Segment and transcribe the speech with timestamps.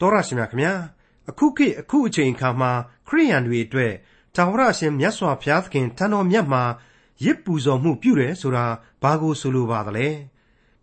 [0.00, 0.74] တော်ရရှိမြခင်ဗျာ
[1.28, 2.70] အခုခေတ်အခုအချိန်အခါမှာ
[3.08, 3.92] ခရိယန်တွေအတွက်
[4.34, 6.62] သာဝရရှင်မြတ်စွာဘုရားသခင်ထံတော်မြတ်မှာ
[7.24, 8.66] ရစ်ပူဇော်မှုပြုတယ်ဆိုတာ
[9.02, 10.08] ဘာကိုဆိုလိုပါသလဲ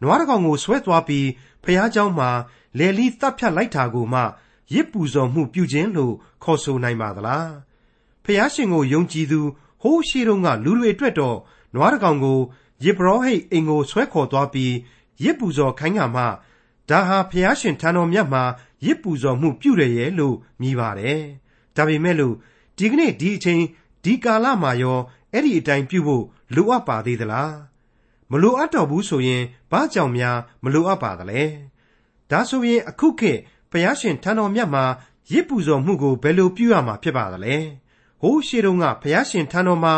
[0.01, 1.27] နွားတကောင်ကိုဆွဲသွားပြီး
[1.63, 2.29] ဖះเจ้าမှာ
[2.77, 4.21] လေလီတပ်ဖြတ်လိုက်တာကိုမှ
[4.73, 6.13] ရစ်ပူဇော်မှုပြုခြင်းလို့
[6.43, 7.49] ခေါ်ဆိုနိုင်ပါသလား
[8.23, 9.41] ဖះရှင်ကိုယုံကြည်သူ
[9.81, 11.37] ဟိုးရှိတုန်းကလူတွေအတွက်တော့
[11.75, 12.39] နွားတကောင်ကို
[12.83, 14.73] ယစ်ဘရောဟိတ်အိမ်ကိုဆွဲခေါ်သွားပြီး
[15.23, 16.23] ရစ်ပူဇော်ခိုင်းကမှ
[16.89, 18.43] ဒါဟာဖះရှင်ထံတော်မြတ်မှာ
[18.84, 21.20] ရစ်ပူဇော်မှုပြုရရဲ့လို့မြည်ပါတယ်
[21.76, 22.34] ဒါပေမဲ့လို့
[22.78, 23.62] ဒီကနေ့ဒီအချိန်
[24.04, 24.98] ဒီကာလမှာရော
[25.32, 27.54] အဲ့ဒီအတိုင်းပြုဖို့လိုအပ်ပါသေးသလား
[28.30, 31.42] မလိုအပ်တော့ဘူးဆိုရင်ဘာကြောင့်များမလိုအပ်ပါသလဲ
[32.30, 33.40] ဒါဆိုရင်အခုခေတ်
[33.70, 34.84] ဘုရားရှင်ထံတော်မြတ်မှာ
[35.32, 37.56] ရစ်ပူဇော်မှုကိုဘယ်လိုပြုရမှာဖြစ်ပါသလဲ
[38.22, 39.94] ဟိုးရှေးတုန်းကဘုရားရှင်ထံတော်မှာ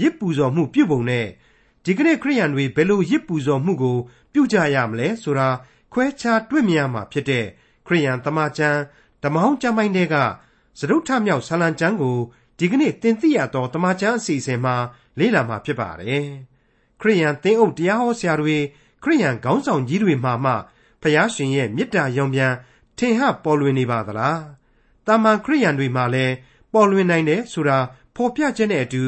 [0.00, 1.26] ရစ်ပူဇော်မှုပြုပုံနဲ့
[1.84, 3.96] ဒီကနေ့ခရိယန်တွေဘယ်လိုရစ်ပူဇော်မှုကို
[4.32, 5.48] ပြုကြရမလဲဆိုတာ
[5.92, 7.46] ခွဲခြားတွေ့မြင်ရမှာဖြစ်တဲ့
[7.86, 8.80] ခရိယန်တမန်ကျမ်း
[9.22, 10.16] ဓမ္မဟောင်းကျမ်းပိုင်းတွေက
[10.78, 12.16] စရုပ်ထမြောက်ဆာလံကျမ်းကို
[12.58, 14.74] ဒီကနေ့သင်သိရသောတမန်ကျမ်းအစီအစဉ်မှာ
[15.18, 16.26] လေ့လာမှာဖြစ်ပါတယ်
[17.00, 18.56] ခရိယန်သင်းအုပ်တရားဟောဆရာတွေ
[19.02, 20.52] ခရိယန်ခေါင်းဆောင်ကြီးတွေမှာမှ
[21.02, 22.52] ဖျားရှင်ရဲ့မေတ္တာရောင်ပြန်
[22.98, 24.42] ထင်ဟပေါ်လွင်နေပါသလား
[25.06, 26.34] တာမန်ခရိယန်တွေမှာလည်း
[26.72, 27.78] ပေါ်လွင်နိုင်တယ်ဆိုတာ
[28.16, 29.02] ဖော်ပြခြင်းနဲ့အတူ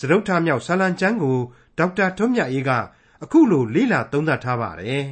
[0.00, 1.38] စရုပ်ထမြောက်ဆာလံကျမ်းကို
[1.78, 2.70] ဒေါက်တာထွန်းမြတ်အေးက
[3.22, 5.06] အခုလိုလေ့လာသုံးသပ်ထားပါတယ်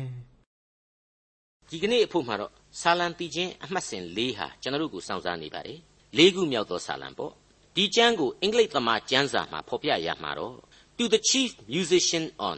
[1.69, 5.79] ဒီကနေ့အဖို့မှာတော့ ဆာလံတီချင်းအမှတ်စဉ်၄ဟာကျွန်တော်တို့ကိုစောင့်စားနေပါတယ်
[6.19, 7.33] ၄ခုမြောက်သောဆာလံပေါ့
[7.77, 10.57] ဒီကျမ်းကိုအင်္ဂလိပ်သမားကျမ်းစာမှာဖော်ပြရမှာတော့
[10.97, 12.57] to the chief musician on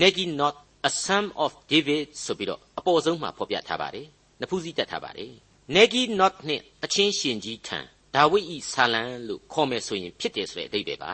[0.00, 0.54] Negi not
[0.88, 4.06] a psalm of David ဆိုပြီးတော့အပေါ်ဆုံးမှာဖော်ပြထားပါတယ်
[4.40, 5.32] နဖူးစည်းတက်ထားပါတယ်
[5.74, 7.78] Negi not နဲ့တချင်းရှင်ကြီးထံ
[8.14, 11.12] ဒါဝိဒ်ဤဆာလံလို့ခေါ်မယ်ဆိုရင်ဖြစ်တယ်ဆိုတဲ့အဓိပ္ပာယ်ပါ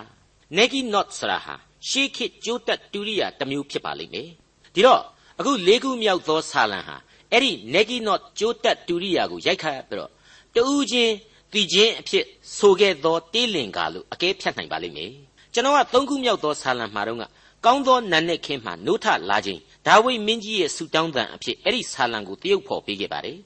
[0.56, 1.54] Negi not ဆိုတာဟာ
[1.88, 4.28] ရှေးခေတ်ကျိုးတက်တူရိယာတစ်မျိုးဖြစ်ပါလိမ့်မယ်
[4.74, 5.02] ဒီတော့
[5.38, 6.96] အခု၄ခုမြောက်သောဆာလံဟာ
[7.32, 10.10] အဲ့ဒီ Negi not ကျိုးတက်တူရိယာကိုရိုက်ခတ်ပြီးတော့
[10.54, 11.14] တူးချင်း
[11.52, 12.24] တည်ခြင်းအဖြစ်
[12.56, 15.12] ဆိုခဲ့သောတေးလင်ကာလို့အကဲဖြတ်နိုင်ပါလိမ့်မယ်
[15.52, 17.24] ကျွန်တော်ကသုံးခုမြောက်သောဆာလံမှာတော့က
[17.64, 23.38] ကောင်းသောနတ်နဲ့ခင်းမှနိုးထလာခြင်းဒါဝိမင်းကြီးရဲ့ဆူတောင်းတန်အဖြစ်အဲ့ဒီဆာလံကိုတရုပ်ဖော်ပေးခဲ့ပါတယ်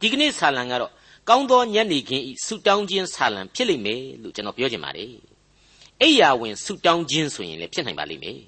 [0.00, 0.92] ဒီကနေ့ဆာလံကတော့
[1.28, 5.10] ကောင်းသောညနေခင်းဤဆူတောင်းခြင်းဆာလံဖြစ်လိမ့်မယ်လို့ကျွန်တော်ပြောချင်ပါတယ်
[6.02, 8.38] အိယာဝင်ဆူတောင်းခြင်းဆိုရင်လည်းဖြစ်နိုင်ပါလိမ့်မယ်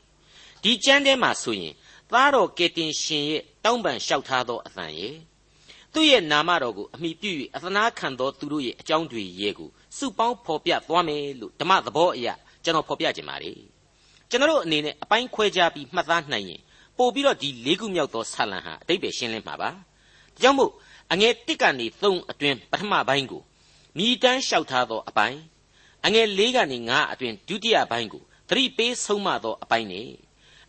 [0.63, 1.75] ဒီကျမ်းထဲမှာဆိုရင်
[2.13, 5.17] သားတော်ကေတင်ရှင်ရဲ့တောင်းပန်လျှောက်ထားသောအသံရဲ့
[5.93, 13.59] သူ့ရဲ့နာမတော်ကိုအမိပြု၍အသနာခံသောသူတို့ရဲ့အကြောင်းတွေရဲ့ကိုစုပေါင်းဖော်ပြသွားမယ်လို့ဓမ္မသဘောအရာကျွန်တော်ဖော်ပြခြင်းပါတယ်
[14.31, 16.61] ကျွန်တော်အနေနဲ့အပိုင်းခွဲခြားပြီးမှတ်သားနိုင်ရင်
[16.99, 19.77] ပို့ပြီးတော့ဒီလေးခုမြောက်သောဆာလံဟာအတိတ်ပဲရှင်းလင်းမှာပါဒါ
[20.43, 20.73] ကြောင့်မို့
[21.13, 23.43] အငယ်1ကနေ3အတွင်းပထမပိုင်းကို
[23.99, 25.41] မြည်တမ်းလျှောက်ထားသောအပိုင်း
[26.07, 30.09] အငယ်4ကနေ9အတွင်းဒုတိယပိုင်းကိုသတိပေးဆုံးမသောအပိုင်းနဲ့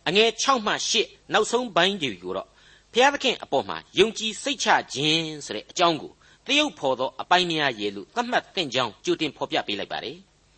[0.08, 0.72] အငယ်6မှ
[1.02, 2.48] 8နောက်ဆုံးပိုင်းတွေကိုတော့
[2.92, 6.12] ဖျားသခင်အပေါ်မှာယုံကြည်စိတ်ချခြင်းဆိုတဲ့အကြောင်းကို
[6.46, 10.16] တရုပ်ဖော်သောအပိုင်းများရေလို့သတ်မှတ်သင့်ကြောင်းကြိုတင်ဖော်ပြပေးလိုက်ပါတယ်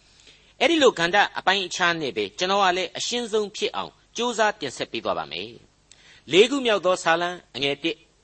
[0.61, 5.51] ။အဲ့ဒီလိုကန္တအပိုင်းအခြားနဲ့ပဲကျွန်တော်ကလည်းအရှင်းဆုံးဖြစ်အောင်စူးစမ်းတင်ဆက်ပေးသွားပါမယ်။
[6.33, 7.77] လေးခုမြောက်သောဆာလံအငယ်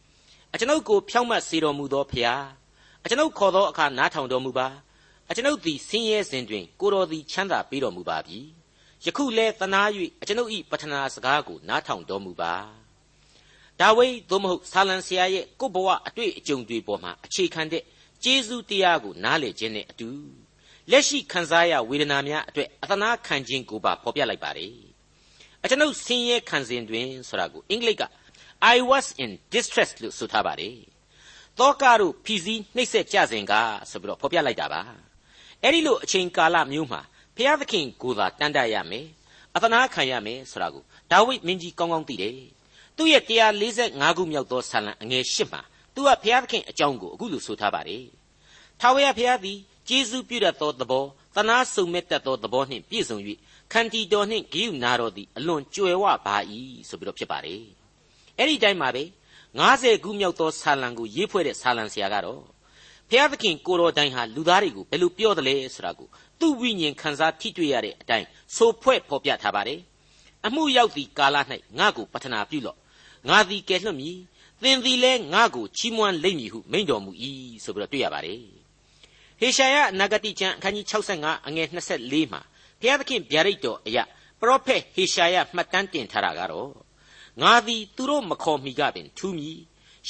[0.02, 2.44] 1အကျွန်ုပ်ကိုဖြောင့်မတ်စေတော်မူသောဖျား
[3.04, 4.68] အကျွန်ုပ်ခေါ်သောအခါနားထောင်တော်မူပါ
[5.30, 8.40] အကျွန်ုပ်သည်ဆင်းရဲစဉ်တွင်ကိုတော်သည်ချမ်းသာပေးတော်မူပါပြီ။
[9.04, 9.82] ယခုလဲသနာ၍
[10.22, 12.54] အကျွန်ုပ်၏ပထနာစကားကိုနားထောင်တော်မူပါ။
[13.80, 17.82] ဒါဝိဒ်သို့မဟုတ်ဆာလံဆရာရဲ့ကိုဘဝအတွေ့အကြုံတွေပေါ်မှာအခြေခံတဲ့
[18.24, 20.08] ကျေးဇူးတရားကိုနားလည်ခြင်းနဲ့အတူ
[20.90, 24.74] လက်ရှိခံစားရဝေဒနာများအတွက်အသနာခံခြင်းကိုပါဖော်ပြလိုက်ပါတယ်
[25.62, 28.02] အကျွန်ုပ်ဆင်းရဲခံစဉ်တွင်ဆိုတာကိုအင်္ဂလိပ်က
[28.74, 30.76] I was in distress လို့ဆိုထားပါတယ်
[31.58, 33.52] တောကတို့ဖြီးစည်းနှိပ်စက်ကြစဉ်က
[33.90, 34.80] ဆိုပြီးတော့ဖော်ပြလိုက်တာပါ
[35.62, 37.00] အဲ့ဒီလိုအချိန်ကာလမျိုးမှာ
[37.38, 39.06] ဘုရားသခင်ကိုသာတန်တရရမယ်
[39.56, 42.34] အသနာခံရမယ်ဆိုတာကိုဒါဝိဒ်မင်းကြီးကောင်းကောင်းသိတယ်
[42.96, 45.60] သူ့ရဲ့145ခုမြောက်သောဆာလံအငယ်၈မှာ
[45.94, 48.04] သူကဘုရားသခင်အကြောင်းကိုအခုလိုဆိုထားပါတယ်။
[48.80, 51.04] ထာဝရဘုရားသည်ကျေးဇူးပြုတတ်သောသဘော
[51.34, 53.18] သနာစုံမဲ့တတ်သောသဘောနှင့်ပြည့်စုံ၍
[53.72, 56.36] ခန္တီတော်နှင့်ဂိယူနာတော်သည်အလွန်ကြွယ်ဝပါ၏
[56.88, 57.62] ဆိုပြီးတော့ဖြစ်ပါတယ်။
[58.38, 59.04] အဲ့ဒီတိုင်းမှာပဲ
[59.58, 62.40] 90ခုမြောက်သောဆာလံကိုရေးဖွဲ့တဲ့ဆာလံဆရာကတော့
[63.10, 66.08] ဘုရားသခင်ကိုတော်တိုင်ဟာလူသားတွေကိုဘယ်လိုပြောတယ်လဲဆိုတာကို
[66.40, 68.26] သူ့ဝိညာဉ်ခံစားထိတွေ့ရတဲ့အတိုင်း
[68.56, 69.80] ဆိုဖွဲ့ဖော်ပြထားပါတယ်။
[70.46, 71.36] အမှုရောက်သည့်ကာလ၌
[71.78, 72.78] ငါ့ကိုပတနာပြုလော့
[73.28, 74.18] ငါသည်ကယ်လွှတ်မည်
[74.62, 77.10] သင်သည်လည်းငါကိုချီးမွမ်းလိမ့်မည်ဟုမိန့်တော်မူ၏
[77.64, 78.40] ဆိုပြီးတော့တွေ့ရပါတယ်
[79.40, 81.66] ဟေရှာယနဂတိကျမ်းအခန်းကြီး65အငယ်
[81.98, 82.40] 24မှာ
[82.80, 84.04] ဘုရားသခင်ဗျာဒိတ်တော်အရာ
[84.40, 86.70] ပရောဖက်ဟေရှာယမှတ်တမ်းတင်ထားတာကတော့
[87.42, 89.58] ငါသည်သူတို့မခေါ်မီကပင်ထူးမည်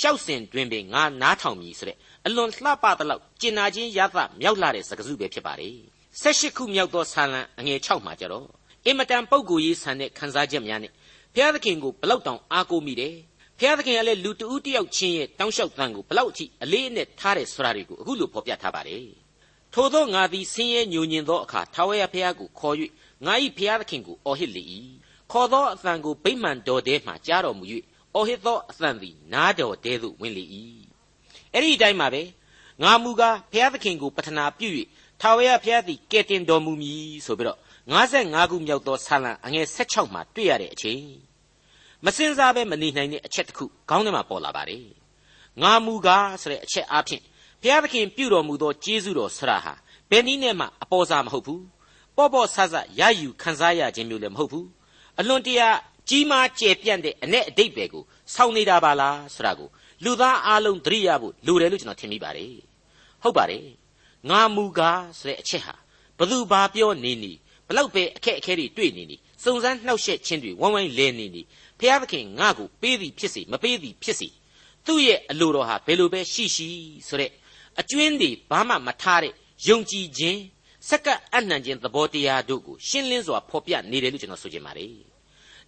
[0.00, 5.76] ရှောက်စဉ်တွင်ပင်ငါနားထောင်မည်ဆိုတဲ့ အလွန်လှပသလောက်ကျင်နာခြင်းရသမြောက်လာတဲ့စကားစုပဲဖြစ်ပါတယ်
[6.22, 8.48] ၁၈ခုမြောက်သောဆာလံအငယ်6မှာကြတော့
[8.86, 10.92] အင်မတန်ပုဂ္ဂိုလ်ရေးဆန်တဲ့ခန်းစားချက်များနဲ့
[11.34, 13.14] ဘုရားသခင်ကိုဘလောက်တောင်အားကိုးမိတယ်
[13.58, 19.06] ဖဖျားသခင်ကလည်းလူတဦးတယောက်ချင်းရဲ့တောင်းလျှောက်တန်ကိုဘလောက်အထိအလေးအနက်ထားတယ်ဆိုတာတွေကိုအခုလိုဖော်ပြထားပါတယ်
[19.74, 22.76] ထို့သောငါသည်ဆင်းရဲညိုညင်သောအခါထာဝရဘုရားကိုခေါ်၍
[23.26, 24.64] ငါ၏ဘုရားသခင်ကိုအော်ဟစ်လေ၏
[25.32, 27.64] ခေါ်သောအသံကိုဗိမှန်တော်တဲမှကြားတော်မူ၍
[28.14, 30.44] အော်ဟစ်သောအသံသည်နားတော်တဲသို့ဝင်လေ၏
[31.54, 32.22] အဲ့ဒီအတိုင်းပါပဲ
[32.82, 34.68] ငါမူကားဘုရားသခင်ကိုပထနာပြု၍
[35.20, 37.58] ထာဝရဘုရားသည်ကယ်တင်တော်မူမည်ဆိုပြီးတော့
[37.94, 41.02] 55ခုမြောက်သောဆာလံအငယ်16မှာတွေ့ရတဲ့အချိန်
[42.04, 44.86] မစင်စားပဲမနေနိုင်တဲ့အချက်တစ်ခုခေါင်းထဲမှာပေါ်လာပါတယ်
[45.62, 47.22] ငါမူကားဆိုတဲ့အချက်အပြင်
[47.62, 49.74] ဘုရားသခင်ပြုတော်မူသောကျေးဇူးတော်ဆရာဟာ
[50.10, 51.64] ဘယ်နည်းနဲ့မှအပေါ်စားမဟုတ်ဘူး
[52.16, 54.66] ပေါ့ပေါ့ဆဆရယူခံစားရခြင်းမျိုးလည်းမဟုတ်ဘူး
[55.18, 55.68] အလွန်တရာ
[56.08, 58.04] ကြီးမားကျယ်ပြန့်တဲ့အ내အတိတ်ပဲကို
[58.34, 59.68] စောင့်နေတာပါလားဆိုတာကို
[60.04, 62.52] လူသားအလုံးသတိရဖို့လိုတယ်လို့ကျွန်တော်ထင်မိပါတယ်
[63.22, 63.64] ဟုတ်ပါတယ်
[64.30, 65.74] ငါမူကားဆိုတဲ့အချက်ဟာ
[66.18, 67.32] ဘသူဘာပြောနေနေ
[67.66, 71.42] ဘလောက်ပဲအခက်အခဲတွေတွေ့နေနေစုံစမ်းနှောက်ယှက်ခြင်းတွေဝိုင်းဝိုင်းလဲနေနေ
[71.80, 74.28] ဖျားသခင်ငါ့ကိုပေးသည်ဖြစ်စေမပေးသည်ဖြစ်စေ
[74.86, 76.68] သူ့ရဲ့အလိုတော်ဟာဘယ်လိုပဲရှိရှိ
[77.08, 77.30] ဆိုတဲ့
[77.80, 79.32] အကျွင်းတွေဘာမှမထားတဲ့
[79.68, 80.40] ယုံကြည်ခြင်း
[80.88, 84.90] စက္ကအနှံခြင်းသဘောတရားတို့ကိုရှင်းလင်းစွာဖော်ပြနေတယ်လို့ကျွန်တော်ဆိုချင်ပါတယ်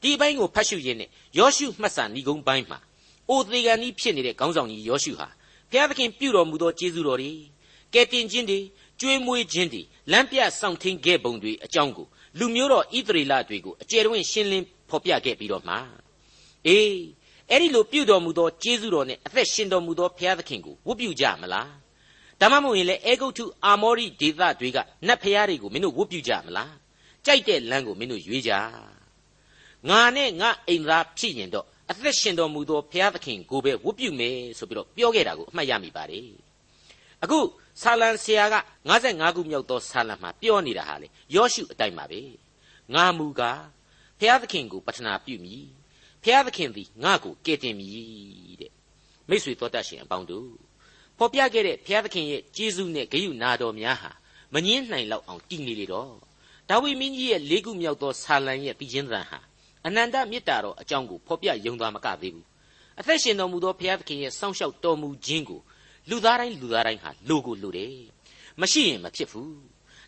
[0.03, 2.79] ဒီအပိုင်းကိုဖတ်ရှုရင်းနဲ့ယောရှုမှတ်စာဏီကုန်းပိုင်းမှာ
[3.31, 5.29] အိုသေကန်ကြီးဖြစ်နေတဲ့ခေါင်းဆောင်ကြီးယောရှုဟာ
[5.71, 7.33] ဘုရားသခင်ပြုတော်မူသောကျေးဇူးတော်တွေ
[7.95, 8.59] ကယ်တင်ခြင်းတွေ
[9.01, 9.83] ကျွေးမွေးခြင်းတွေ
[10.13, 12.07] လမ်းပြဆောင်ထင်းခဲ့ပုံတွေအကြောင်းကို
[12.39, 15.77] လူမျိုးတော်ဣသရေလတွေကိုအကျယ်တွင်ရှင်းလင်းဖော်ပြခဲ့ပြီးတော့မှ
[16.67, 16.99] အေး
[17.51, 21.71] အဲ့ဒီလိုပြုတော်မူသောကျေးဇူးတော်နဲ့အသက်ရှင်တော်မူသောဘုရားသခင်ကိုဝတ်ပြုကြမလား
[22.41, 26.75] ဒါမှမဟုတ်ရင်လေအေဂုတ်ထုအာမောရိဒေသတွေကနတ်ဖျားတွေကိုမင်းတို့ဝတ်ပြုကြမလား
[27.27, 28.53] ကြိုက်တဲ့လမ်းကိုမင်းတို့ရွေးကြ
[29.89, 36.29] ငါနဲ့ငါအိမ်သားဖြစ်ရင်တော့ အသက်ရှင်တော်မူသောဘုရားသခင်ကိုပဲဝတ်ပြုမယ်ဆိုပြီးတော့ပြောခဲ့တာကိုအမှတ်ရမိပါတယ်
[37.23, 37.39] အခု
[37.83, 38.57] ဆာလံဆရာက
[38.91, 42.21] 55ခုမြောက်သောဆာလံမှာပြောနေတာဟာလေယောရှုအတိုင်းပါပဲ
[42.95, 43.63] ငါမူကား
[44.19, 45.57] ဘုရားသခင်ကိုပတနာပြုမိ
[46.23, 47.89] ဘုရားသခင်သည်ငါ့ကိုကယ်တင်မိ
[48.61, 48.73] တဲ့
[49.29, 50.51] မိတ်ဆွေတော်တတ်ရှင်အပေါင်းတို့
[51.19, 54.11] ဖော်ပြခဲ့တဲ့ဘုရားသခင်ရဲ့ကျေးဇူးနဲ့ဂရုနာတော်များဟာ
[54.55, 56.13] မငင်းနိုင်လောက်အောင်တည်နေလေတော့
[56.69, 59.41] ဒါဝိမင်းကြီးရဲ့လေးခုမြောက်သောဆာလံရဲ့ပြီးချင်းသံဟာ
[59.87, 62.47] အနန္တမေတ္တာတော်အကြောင်းကိုဖော်ပြယုံသွားမကသေးဘူး
[63.01, 65.61] အသက်ရှင်တော်မူသောဘုရားသခင်ရဲ့စောင့်ရှောက်တော်မူခြင်းကို
[66.11, 67.97] လူသားတိုင်းလူသားတိုင်းဟာလိုကိုလိုတယ်
[68.61, 69.55] မရှိရင်မဖြစ်ဘူး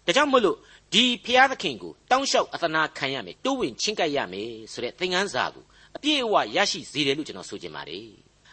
[0.07, 0.57] ဒါကြောင့်မို့လို့
[0.93, 5.65] ဒီဘုရားသခင်ကိုတောင်းလျှောက်အသနာခံရမယ်တိုးဝင်ချင်းကပ်ရမယ်ဆိုတဲ့သင်ခန်းစာကို
[5.97, 8.09] အပြည့်အဝရရှိစေတယ်လို့ကျွန်တော်ဆိုချင်ပါတယ်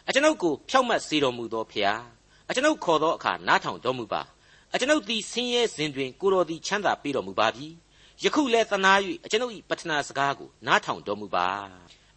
[0.08, 2.04] အကျွန်ုပ်ကိုဖြောက်မှတ်စေတော်မူသောဘုရား
[2.50, 4.22] အကျွန်ုပ်ခေါ်သောအခါနားထောင်တော်မူပါ
[4.74, 7.68] အကျွန်ုပ်သည်ဆင်းရဲစဉ်တွင်ကိုတော်သည်ချမ်းသာပေးတော်မူပါပြီ
[8.24, 8.94] ယခုလည်းသနာ၍
[9.26, 11.48] အကျွန်ုပ်၏ပတ္ထနာစကားကိုနားထောင်တော်မူပါ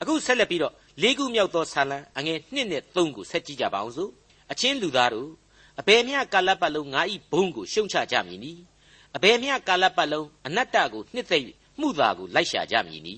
[0.01, 4.11] အခုဆက်လက်ပြီးတော့လေးခုမြောက်သောဆာလံအငယ်1နဲ့3ကိုဆက်ကြည့်ကြပါအောင်စို့
[4.53, 5.31] အချင်းလူသားတို့
[5.81, 8.53] အဘယ်မျှကာလပတ်လုံးငါဤဘုံကိုရှုံချကြမည်နီ
[9.17, 11.43] အဘယ်မျှကာလပတ်လုံးအနတ္တကိုနှစ်သက်၍
[11.81, 13.17] မှုသာကိုလိုက်ရှာကြမည်နီ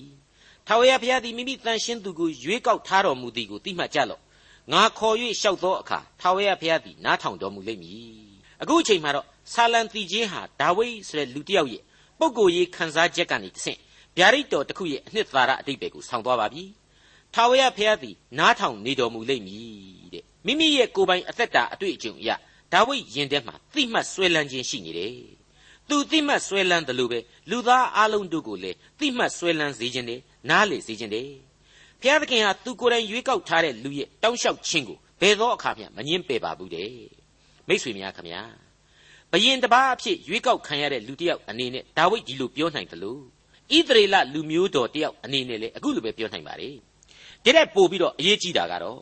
[0.67, 4.21] ထာဝရဘုရားသည်မိမိတန်ရှင်းသူကိုရွေးကောက်ထားတော်မူသည်ကိုသိမှတ်ကြလော့
[4.71, 7.99] ငါခေါ်၍လျှောက်သောအခါထာဝရဘုရားသည်နားထောင်တော်မူလိမ့်မည်
[8.61, 11.83] အခုအချိန်မှာတော့ဆာလံတီချင်းဟာဒါဝိဒ်ဆိုတဲ့လူတစ်ယောက်ရဲ့
[12.19, 13.79] ပုဂ္ဂိုလ်ရေးခံစားချက်ကနေတဆင့်
[14.17, 16.63] ဗျာဒိတ်တော်တစ်ခုရဲ့အနှစ်သာရအတိတ်ပဲကိုဆောင်းသွားပါပြီ
[17.33, 22.29] ထာဝရဘုရားသည်နားထောင်နေတော်မူလိမ့်မည်တဲ့မိမိရဲ့ကိုယ်ပိုင်အသက်တာအတွေ့အကြုံအရ
[22.73, 25.13] ဒါဝိဒ်ယင်ထဲမှာသိမှတ်ဆွဲလန်းခြင်းရှိနေတယ်
[25.89, 27.19] သူသိမှတ်ဆွဲလန်းတယ်လို့ပဲ
[27.49, 30.19] လူသားအလုံးတို့ကိုလည်းသိမှတ်ဆွဲလန်းစေခြင်းနဲ့
[30.49, 31.27] နားလေစေခြင်းတဲ့
[32.01, 36.91] ဘုရားသခင်ဟာသူကိုယ်တိုင်ရွေးကောက်ထားတဲ့လူရဲ့တောင်းလျှောက်ခြင်းကိုဘယ်သောအခါမှမငင်းပယ်ပါဘူးတဲ့
[37.67, 38.41] မိတ်ဆွေများခင်ဗျာ
[39.35, 43.19] ဘယင်တပားအဖြစ်ရွေးကောက်ခံရတဲ့လူတစ်ယောက်အနေနဲ့ဒါဝိဒ်ဒီလိုပြောနိုင်တယ်လို့
[43.75, 46.75] ဣသရေလလူမျိုးတော်တစ်ယောက်အနေနဲ့လည်းအခုလိုပဲပြောနိုင်ပါတယ်
[47.43, 49.01] တတဲ့ပို့ပြီးတော့အရေးကြီးတာကတော့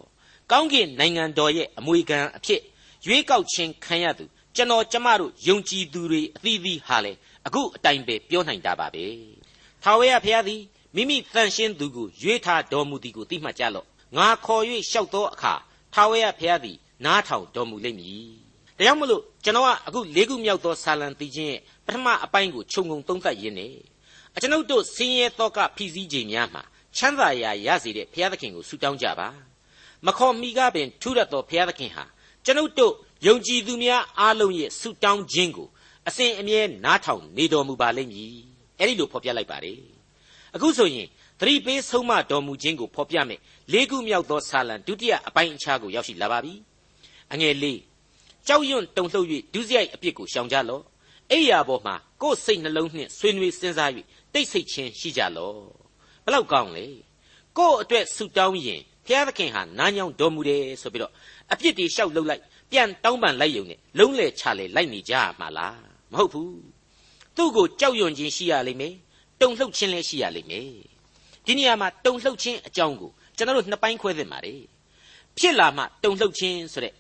[0.52, 2.62] ကောင်းကင်နိုင်ငံတော်ရဲ့အမွေခံအဖြစ်
[3.06, 4.26] ရွေးကောက်ခြင်းခံရသူ
[4.56, 7.14] ကျွန်တော်ကျမတို့ယုံကြည်သူတွေအသီးသီးဟာလေ
[7.46, 9.06] အခုအတိုင်ပဲပြောနိုင်တာပါပဲ
[9.84, 10.62] ထာဝရဘုရားသည်
[10.96, 13.88] မိမိတန်ရှင်းသူကိုရွေးထားတော်မူသည်ကိုသိမှတ်ကြလော့
[14.18, 15.54] ငါခေါ်၍လျှောက်သောအခါ
[15.94, 18.43] ထာဝရဘုရားသည်နားထောင်တော်မူလိမ့်မည်
[18.84, 23.74] ဒါကြောင့်မလို့ကျွန်တော်ကအခုလေးခုမြောက်သောဆာလံတီချင်းရဲ့ပထမအပိုင်းကိုခြုံငုံသုံးသပ်ရင်းနဲ့
[24.36, 26.64] အကျွန်ုပ်တို့ဆင်းရဲတော့ကဖိစည်းခြင်းများမှာ
[26.96, 29.30] ချမ်းသာရာရစေတဲ့ဘုရားသခင်ကိုဆုတောင်းကြပါ
[30.06, 32.04] မခေါ်မိကပင်ထူရတော်ဘုရားသခင်ဟာ
[32.46, 32.94] ကျွန်ုပ်တို့
[33.28, 35.68] ယုံကြည်သူများအားလုံးရဲ့ဆုတောင်းခြင်းကို
[36.08, 38.36] အစဉ်အမြဲနားထောင်နေတော်မူပါလိမ့်မည်
[38.80, 39.80] အဲ့ဒီလိုဖော်ပြလိုက်ပါတယ်
[40.56, 41.08] အခုဆိုရင်
[41.40, 43.40] သတိပေးဆုံးမတော်မူခြင်းကိုဖော်ပြမယ်
[43.72, 46.54] လေးခုမြောက်သောဆာလံဒုတိယအပိုင်းအခြားကိုရောက်ရှိလာပါပြီ
[47.34, 47.80] အငယ်လေး
[48.48, 50.84] ကြောက်ရွံ့တုန်လှုပ်၍ဒုစရိုက်အပြစ်ကိုရှောင်ကြလော့
[51.32, 53.92] အိယာပေါ်မှာကိုယ်စိတ်နှလုံးနှင့်ဆွေးနွေးစဉ်းစား၍
[54.34, 55.60] တိတ်ဆိတ်ခြင်းရှိကြလော့
[56.26, 56.86] ဘလောက်ကောင်းလဲ
[57.58, 61.14] ကိုယ့်အတွက်ဆုတောင်းရင်ဘုရားသခင်ဟာနားညောင်းတော်မူတယ်ဆိုပြီးတော့
[61.52, 65.82] အပြစ်တွေရှောက်လှုပ်လိုက်ပြန်တောင်းပန်လိုက်ယုံနဲ့လုံးလေချလေလိုက်နေကြမှာလား
[66.14, 66.62] မဟုတ်ဘူး
[67.36, 68.96] သူ့ကိုကြောက်ရွံ့ခြင်းရှိရလိမ့်မယ်
[69.42, 70.70] တုန်လှုပ်ခြင်းလည်းရှိရလိမ့်မယ်
[71.46, 74.62] ဒီနေရာမှာတုန်လှုပ်ခြင်းအကြောင်းကိုကျွန်တော်တို့နှစ်ပိုင်းခွဲသင့်ပါတယ်
[75.38, 76.94] ဖြစ်လာမှတုန်လှုပ်ခြင်းဆိုတဲ့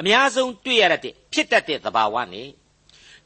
[0.00, 1.00] အများဆုံးတွေ့ရတဲ့
[1.32, 2.48] ဖြစ်တတ်တဲ့သဘာဝနဲ့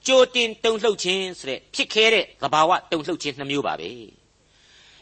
[0.06, 3.90] ကြိုတင်တုန်လှုပ်ခြင်းဆိုတဲ့ဖြစ်ခဲတဲ့သဘာဝတုန်လှုပ်ခြင်းနှမျိုးပါပဲ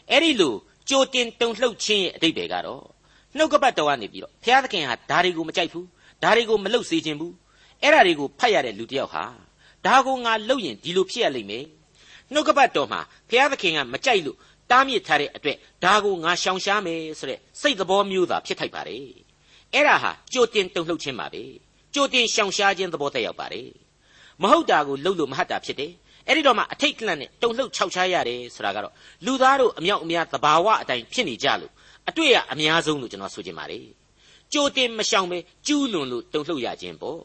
[0.09, 0.55] အဲ့ဒီလို
[0.89, 2.83] ကြိုတင်တုန်လှုပ်ခြင်းရဲ့အတိတ်ပဲကတော့
[3.37, 5.87] နှုတ်ကပတ်တော်ကနေပြီးတော့ဘုရားသခင်ဟာဒါတွေကိုမကြိုက်ဘူး
[6.23, 7.33] ဒါတွေကိုမလှုပ်စေခြင်းဘူး
[7.81, 9.23] အဲ့ဒါတွေကိုဖတ်ရတဲ့လူတစ်ယောက်ဟာ
[9.85, 11.65] ဒါကိုငါလှုပ်ရင်ဒီလိုဖြစ်ရလိမ့်မယ်
[12.33, 14.37] နှုတ်ကပတ်တော်မှာဘုရားသခင်ကမကြိုက်လို့
[14.71, 19.24] တားမြစ်ထားတဲ့အတွက်ဒါကိုငါရှောင်ရှားမယ်ဆိုတဲ့စိတ်သဘောမျိုးသာဖြစ်ထိုက်ပါတယ်
[19.75, 21.43] အဲ့ဒါဟာကြိုတင်တုန်လှုပ်ခြင်းပါပဲ
[21.93, 23.69] ကြိုတင်ရှောင်ရှားခြင်းသဘောတက်ရောက်ပါတယ်
[24.41, 25.91] မဟုတ်တာကိုလှုပ်လို့မဟတ်တာဖြစ်တယ်
[26.27, 28.93] အဲ့ဒီတော့မှအထိတ်ကလန့်နဲ့တုန်လှုပ်ခြောက်ခြားရတယ်ဆိုတာကတော့
[29.25, 31.71] လူသားတို့အမြောက်အများသဘာဝအတိုင်းဖြစ်နေကြလို့
[32.09, 33.85] အတွေ့အအများဆုံးလို့ကျွန်တော်ဆိုချင်ပါတယ်
[34.53, 37.21] ကြိုတင်မရှောင်ပဲကျူးလွန်လို့တုန်လှုပ်ရခြင်းပေါ့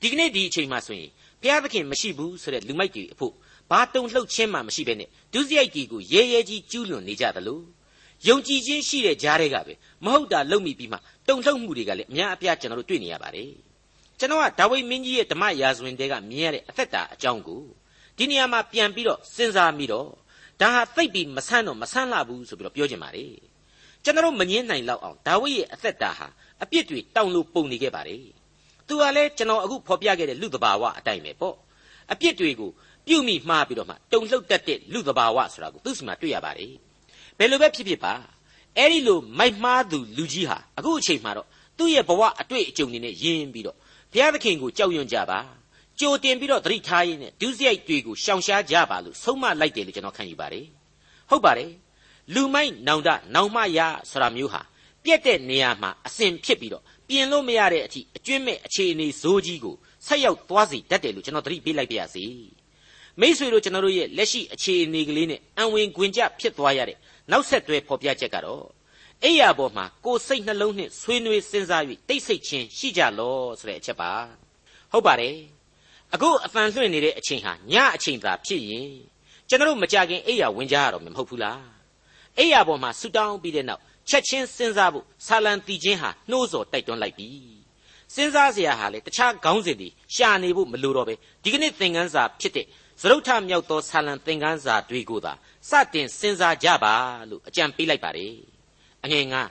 [0.00, 3.32] ဒီကနေ့ဒီအချိန်မှဆိုရင်ဘုရားသခင်မရှိဘူးဆိုတဲ့လူမိုက်တွေအဖို့
[3.70, 7.60] ဘာတုန်လှုပ်ခြင်းမှမရှိဘဲနဲ့ဒုစရိုက်ကြီးကိုရဲရဲကြီးကျူးလွန်နေကြသလို
[8.28, 9.72] ယုံကြည်ခြင်းရှိတဲ့ကြားတွေကပဲ
[10.04, 13.50] မဟုတ်တာလုပ်မိပြီးမှတုန်လှုပ်မှုတွေကလည်းအများအပြားကျွန်တော်တို့တွေ့နေရပါတယ်
[14.18, 17.62] ကျွန်တော်ကဒါဝိမင်းကြီးရဲ့ဓမ္မရာဇဝင်တဲကမြင်ရတဲ့အသက်တာအကြောင်းကို
[18.16, 20.08] ဒီနေရာမှာပြန်ပြီးတော့စဉ်းစားမိတော့
[20.60, 23.32] ဒါဟာသိပ်ပြီးမဆန်းတော့မဆန်းလာဘူးဆိုပြီးတော့ပြောချင်ပါတယ်
[24.04, 26.26] ကျွန်တော်မငင်းနိုင်လောက်အောင်ဒါဝိရဲ့အသက်တာဟာ
[26.62, 28.24] အပြစ်တွေတောင်လို့ပုံနေခဲ့ပါတယ်
[28.86, 31.56] သူကလည်းကျွန်တော်အခုဖော်ပြခဲ့တဲ့လူတဘာဝအတိုင်းပဲပေါ့
[32.12, 32.70] အပြစ်တွေကို
[33.06, 36.72] ပြုမိမှားပြီးတော့မှတုံလှုပ်တတ်တဲ့လူတဘာဝဆိုတာကိုသူ့စီမှာတွေ့ရပါတယ်
[37.38, 38.14] ဘယ်လိုပဲဖြစ်ဖြစ်ပါ
[38.76, 41.46] အဲ့ဒီလိုမိုက်မှားသူလူကြီးဟာအခုအချိန်မှာတော့
[41.78, 43.76] သူ့ရဲ့ဘဝအတွေ့အကြုံတွေနဲ့ယဉ်ပြီးတော့
[44.12, 45.38] ဘုရားသခင်ကိုကြောက်ရွံ့ကြပါ
[46.00, 50.66] ကြိုတင်ပြီးတော့သတိထားရင်းနဲ့ဒုစရိုက်တွေကိုရှောင်ရှားကြပါလို့ဆုံးမလိုက်တယ်လို့ကျွန်တော်ခံယူပါတယ်
[51.30, 51.70] ဟုတ်ပါတယ်
[52.34, 53.78] လူမိုက်နောင်တနောင်မရ
[54.10, 54.60] ဆိုတာမျိုးဟာ
[55.04, 59.74] ပြက်တဲ့နေရာမှာအစဉ်ဖြစ်ပြီးတော့ပြင်လို့မရတဲ့အထိအကျွင့်မဲ့အခြေအနေဇိုးကြီးကို
[60.06, 62.24] ဆက်ရောက်သွားစေတတ်တယ်လို့ကျွန်တော်သတိပေးလိုက်ပါရစေ
[63.20, 66.98] မိษွေတို့ကျွန်တော်တို့ရဲ့လက်ရှိအခြေအနေကလေးနဲ့အံဝင်ခွင်ကြဖြစ်သွားရတဲ့
[67.30, 68.64] နောက်ဆက်တွဲဖော်ပြချက်ကတော့
[69.24, 74.10] အိယာပေါ်မှာကိုယ်စိတ်နှလုံးနဲ့ဆွေးနွေးစဉ်းစား၍တိတ်ဆိတ်ခြင်းရှိကြလောဆိုတဲ့အချက်ပါ
[74.92, 75.36] ဟုတ်ပါတယ်
[76.14, 78.90] အခုအဖန်လွှင့်နေတဲ့အချိန်ဟာညအချိန်သာဖြစ်ရင်
[79.48, 81.62] ကျွန်တော်တို့မကြခင်အိယာဝင်ကြရတော့မဟုတ်ဘူးလား
[82.38, 87.28] အိယာပေါ်မှာဆူတောင်းပြီးတဲ့နောက်ချက်ချင်းစဉ်းစားဖို့ဆာလံတီချင်းဟာနှိုးဆော်တိုက်တွန်းလိုက်ပြီ
[88.14, 92.66] စဉ်းစားစရာဟာလေတခြားခေါင်းစဉ်တွေရှာနေဖို့မလိုတော့ပဲဒီကနေ့သင်ခန်းစာဖြစ်တဲ့
[93.00, 95.32] သရုတ်ထမြောက်သောဆာလံသင်ခန်းစာတွေကိုသာ
[95.68, 96.94] စတင်စဉ်းစားကြပါ
[97.30, 98.34] လို့အကြံပေးလိုက်ပါတယ်
[99.04, 99.42] အငယ်ငါ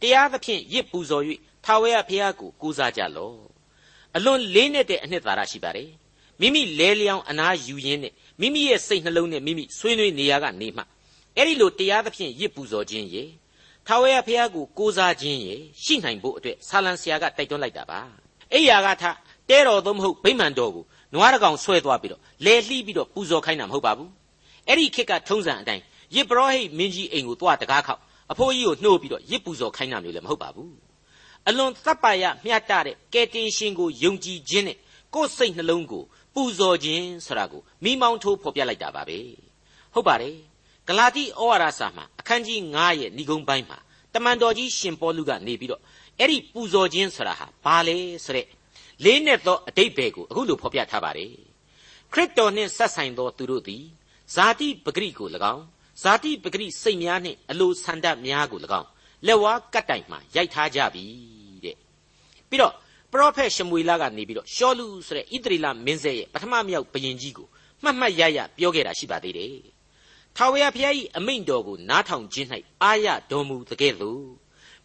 [0.00, 1.24] တရားသဖြင့်ရစ်ပူဇော်၍
[1.64, 3.38] ထာဝရဘုရားကိုကူးစားကြလော့
[4.16, 5.90] အလွန်လေးနဲ့တဲ့အနှစ်သာရရှိပါတယ်
[6.40, 10.82] မိမိလဲလျောင်းအနာယူရင်းနဲ့မိမိရဲ့စိတ်နှလုံးနဲ့မိမိဆွေးနွေးနေရကနေမှ
[11.36, 13.24] အဲ့ဒီလိုတရားသဖြင့်ရစ်ပူဇော်ခြင်းရေ
[13.86, 15.54] ထာဝရဘုရားကိုကိုးစားခြင်းရေ
[15.84, 18.00] ရှိနိုင်ဖို့အတွက်ဆာလံဆရာကတိုက်တွန်းလိုက်တာပါ
[18.52, 19.04] အိယာကထ
[19.48, 20.84] တဲတော်သို့မဟုတ်ဗိမာန်တော်ကို
[21.16, 24.10] နွားတကောင်ဆွဲသွားပြီးတော့လဲလှီးပြီးတော့ပူဇော်ခိုင်းတာမဟုတ်ပါဘူး
[24.68, 25.82] အဲ့ဒီခေတ်ကထုံးစံအတိုင်း
[26.14, 28.00] ယစ်ပရောဟိတ်မင်းကြီးအိမ်ကိုသွားတကားခောက်
[28.32, 30.74] အဖိုးကြီးကိုနှိုးပြီးတော့ရစ်ပူဇော်ခိုင်းတာမျိုးလည်းမဟုတ်ပါဘူး
[31.48, 34.76] အလွန်တပ်ပါရမျှတတဲ့ကယ်တင်ရှင်ကိုယုံကြည်ခြင်းနဲ့
[35.14, 36.02] ကိုယ်စိတ်နှလုံးကို
[36.34, 39.18] ပူဇော်ခြင်းဆိုတာကိုမိမောင်းထိုးဖော်ပြလိုက်တာပါပဲ
[39.94, 40.36] ဟုတ်ပါတယ်
[40.88, 43.78] ဂလာတိဩဝါဒစာမှာအခန်းကြီး9ရဲ့ဏိဂုံးပိုင်းမှာ
[44.14, 45.82] တမန်တော်ကြီးရှင်ပေါလုကနေပြီးတော့
[46.18, 48.46] အဲ့ဒီပူဇော်ခြင်းဆိုတာဟာဘာလဲဆိုတဲ့
[49.04, 51.32] လေးနဲ့သောအတိတ်ဘယ်ကိုအခုလိုဖော်ပြထားပါတယ်
[52.12, 53.84] ခရစ်တော်နှင့်ဆက်ဆိုင်သောသူတို့သည်
[54.34, 55.64] ဇာတိပဂရိကို၎င်း
[56.02, 58.88] ဇာတိပဂရိစိတ်များနှင့်အလိုဆန္ဒများကို၎င်း
[59.26, 61.04] လက်ဝါးကတ်တိုင်မှရိုက်ထားကြပြီ
[61.64, 61.76] တဲ့
[62.48, 62.74] ပြီးတော့
[63.12, 67.46] ပရောဖက်ရှမွေလကနေပြီးတော့ရှောလူဆိုတဲ့ဣသရေလမင်းဆက်ရဲ့ပထမမြောက်ဘုရင်ကြီးကို
[67.82, 69.56] မှတ်မှတ်ရရပြောခဲ့တာရှိပါသေးတယ်
[70.36, 72.48] ထာဝရဘုရား၏အမိန့်တော်ကိုနားထောင်ခြင်း၌
[72.82, 74.24] အာရတော်မူတကဲ့သို့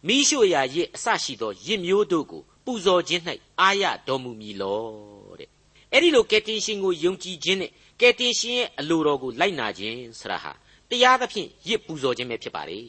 [0.06, 3.22] မိရှုရာရစ်အစရှိသောရစ်မျိုးတို့ကို ပူဇော်ခြင်း၌
[3.60, 4.82] အာရတော်မူမည်လော
[5.38, 5.48] တဲ့
[5.92, 10.52] အဲ့ဒီလိုကယ်တင်ရှင်ကိုယုံကြည်ခြင်းနဲ့ကယ်တင်ရှင်ရဲ့အလိုတော်ကိုလိုက်နာခြင်းဆရာဟာ
[10.90, 12.80] တရားသဖြင့်ရစ်ပူဇော်ခြင်းပဲဖြစ်ပါလေ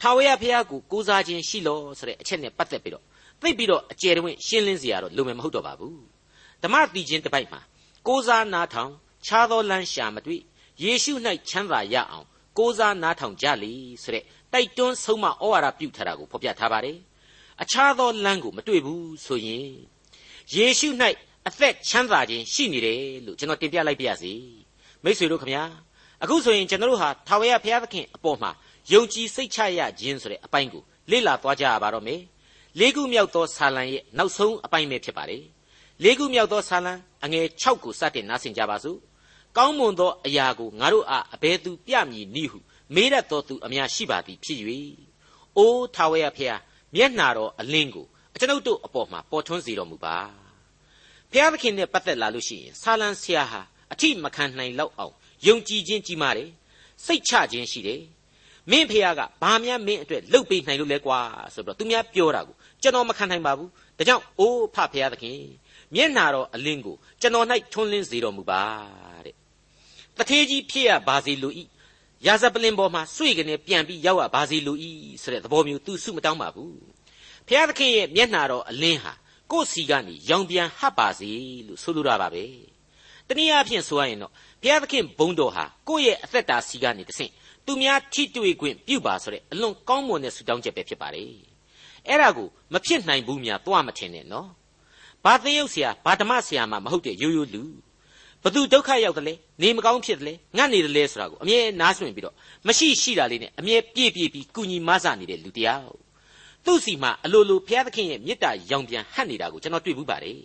[0.00, 3.04] ထာဝရဘုရားကိုကိုးစားခြင်းရှိလောဆိုတဲ့အချက်နဲ့ပတ်သက်ပြီးတော့
[3.40, 6.00] သိပြီးတော့အကျယ်တဝင့်ရှင်းလင်းစရာတော့လိုမယ်မဟုတ်တော့ပါဘူး
[6.62, 7.60] ဓမ္မတိချင်းတစ်ပိုက်မှာ
[8.06, 8.92] ကိုးစားနာထောင်
[9.26, 10.40] ခြားသောလမ်းရှာမတွေ့
[10.82, 11.12] ယေရှု၌
[11.48, 12.26] ချမ်းသာရအောင်
[12.58, 13.72] ကိုးစားနာထောင်ကြလေ
[14.02, 16.96] ဆိုတဲ့တိုက်တွန်းဆုံးမဩဝါဒပြုထားတာကိုဖော်ပြထားပါတယ်
[17.62, 19.68] အခြားသောလမ်းကိုမတွေ့ဘူးဆိုရင်
[20.54, 20.88] ယေရှု၌
[21.48, 24.32] အသက်ချမ်းသာခြင်းရှိနေတယ်လို့ကျွန်တော်တင်ပြလိုက်ပါရစေ
[25.04, 25.64] မိတ်ဆွေတို့ခမညာ
[26.22, 28.50] အခုဆိုရင်ကျွန်တော်တို့ဟာထာဝရဘုရားသခင်အပေါ်မှာ
[28.92, 32.20] ယုံကြည်စိတ်ချရခြင်းဆိုတဲ့အပိုင်းကိုလေ့လာသွားကြရပါတော့မယ်
[32.78, 35.44] လေးခုမြောက်သောဆာလံရဲ့နောက်ဆုံးအပိုင်းပဲဖြစ်ပါတယ်
[36.02, 36.92] လေးခုမြောက်သောဆာလံ
[37.24, 38.98] အငယ်6ကိုစတင်နားဆင်ကြပါစို့
[39.56, 42.58] ကောင်းမွန်သောအရာကိုငါတို့အားအဘယ်သူပြမည်နည်းဟု
[42.94, 44.58] မေးတတ်သောသူအများရှိပါသည်ဖြစ်၍
[45.56, 46.60] အိုးထာဝရဘုရား
[46.96, 50.16] မျက်နာတော်အလင်းကိုအကျွန်ုပ်တို့အပေါ်မှာပေါ်ထွန်းစေတော်မူပါ
[51.30, 53.60] ဘုရားသခင်နဲ့ပတ်သက်လာလို့ရှိရင်ဆာလံဆရာဟာ
[53.92, 55.14] အထိမခံနိုင်လောက်အောင်
[55.46, 56.50] ယုံကြည်ခြင်းကြီးမားတယ်
[57.04, 58.02] စိတ်ချခြင်းရှိတယ်
[58.70, 61.20] မင်းဖះကဘာများမင်းအတွက်လှုပ်ပေးနိုင်လို့လဲကွာ
[61.54, 65.38] ဆိုတော့သူများပြောတာကိုကျွန်တော်မခံနိုင်ပါဘူးဒါကြောင့်အိုးဖဖရာသခင်
[65.94, 68.62] မျက်နာတော်အလင်းကိုကျွန်တော်၌ထွန်းလင်းစေတော်မူပါ
[69.24, 69.34] တဲ့
[70.16, 71.64] တထေးကြီးဖြစ်ရပါစေလိုဤ
[72.26, 74.90] ရာဇပလင်ပေါ်မှာစွေကနေပြန်ပြီးရောက်ရပါစေလိုဤ
[75.22, 76.76] ဆိုတဲ့သဘောမျိုးသူစုမတောင်းပါဘူး
[77.46, 79.12] ဖရာသခင်ရဲ့မျက်နာတော်အလင်းဟာ
[79.50, 81.30] ကိုယ်စီကနေရောင်ပြန်ဟပ်ပါစေ
[81.66, 82.44] လို့ဆိုလိုတာပါပဲ
[83.28, 87.30] တနည်းအားဖြင့်ဆိုရရင်တော့ဘုရားသခင်ဘုန်းတော်ဟာကိုယ့်ရဲ့အသက်တာစီကနေတဆင့်
[87.66, 91.30] သူများထိတွေ့ခွင့်ပြုပါဆိုတဲ့အလွန်ကောင်းမွန်တဲ့ဆုတောင်းချက်ပဲဖြစ်ပါတယ်
[92.08, 94.48] အဲ့ဒါကိုမဖြစ်နိုင်ဘူးများသွားမထင်နဲ့နော်
[95.24, 97.62] ဘာသင်းရုပ်ဆရာဘာဓမ္မဆရာမှမဟုတ်တဲ့ရိုးရိုးလူ
[98.44, 102.34] ဘသူဒုက္ခရောက်တယ်လဲနေမကောင်းဖြစ်တယ်လဲငတ်နေတယ်လဲဆိုတာကိုအမြဲနားဆွင့်ပြီးတော့
[102.66, 105.96] မရှိရှိတာလေးနဲ့အမြဲပြည့်ပြည့်ပြီးကုညီမဆနေတဲ့လူတယောက်
[106.64, 110.40] သူ့စီမှာအလိုလိုဘုရားသခင်ရဲ့မေတ္တာရောင်ပြန်ဟပ်နေတာကိုကျွန်တော်တွေ့ဘူးပါတယ်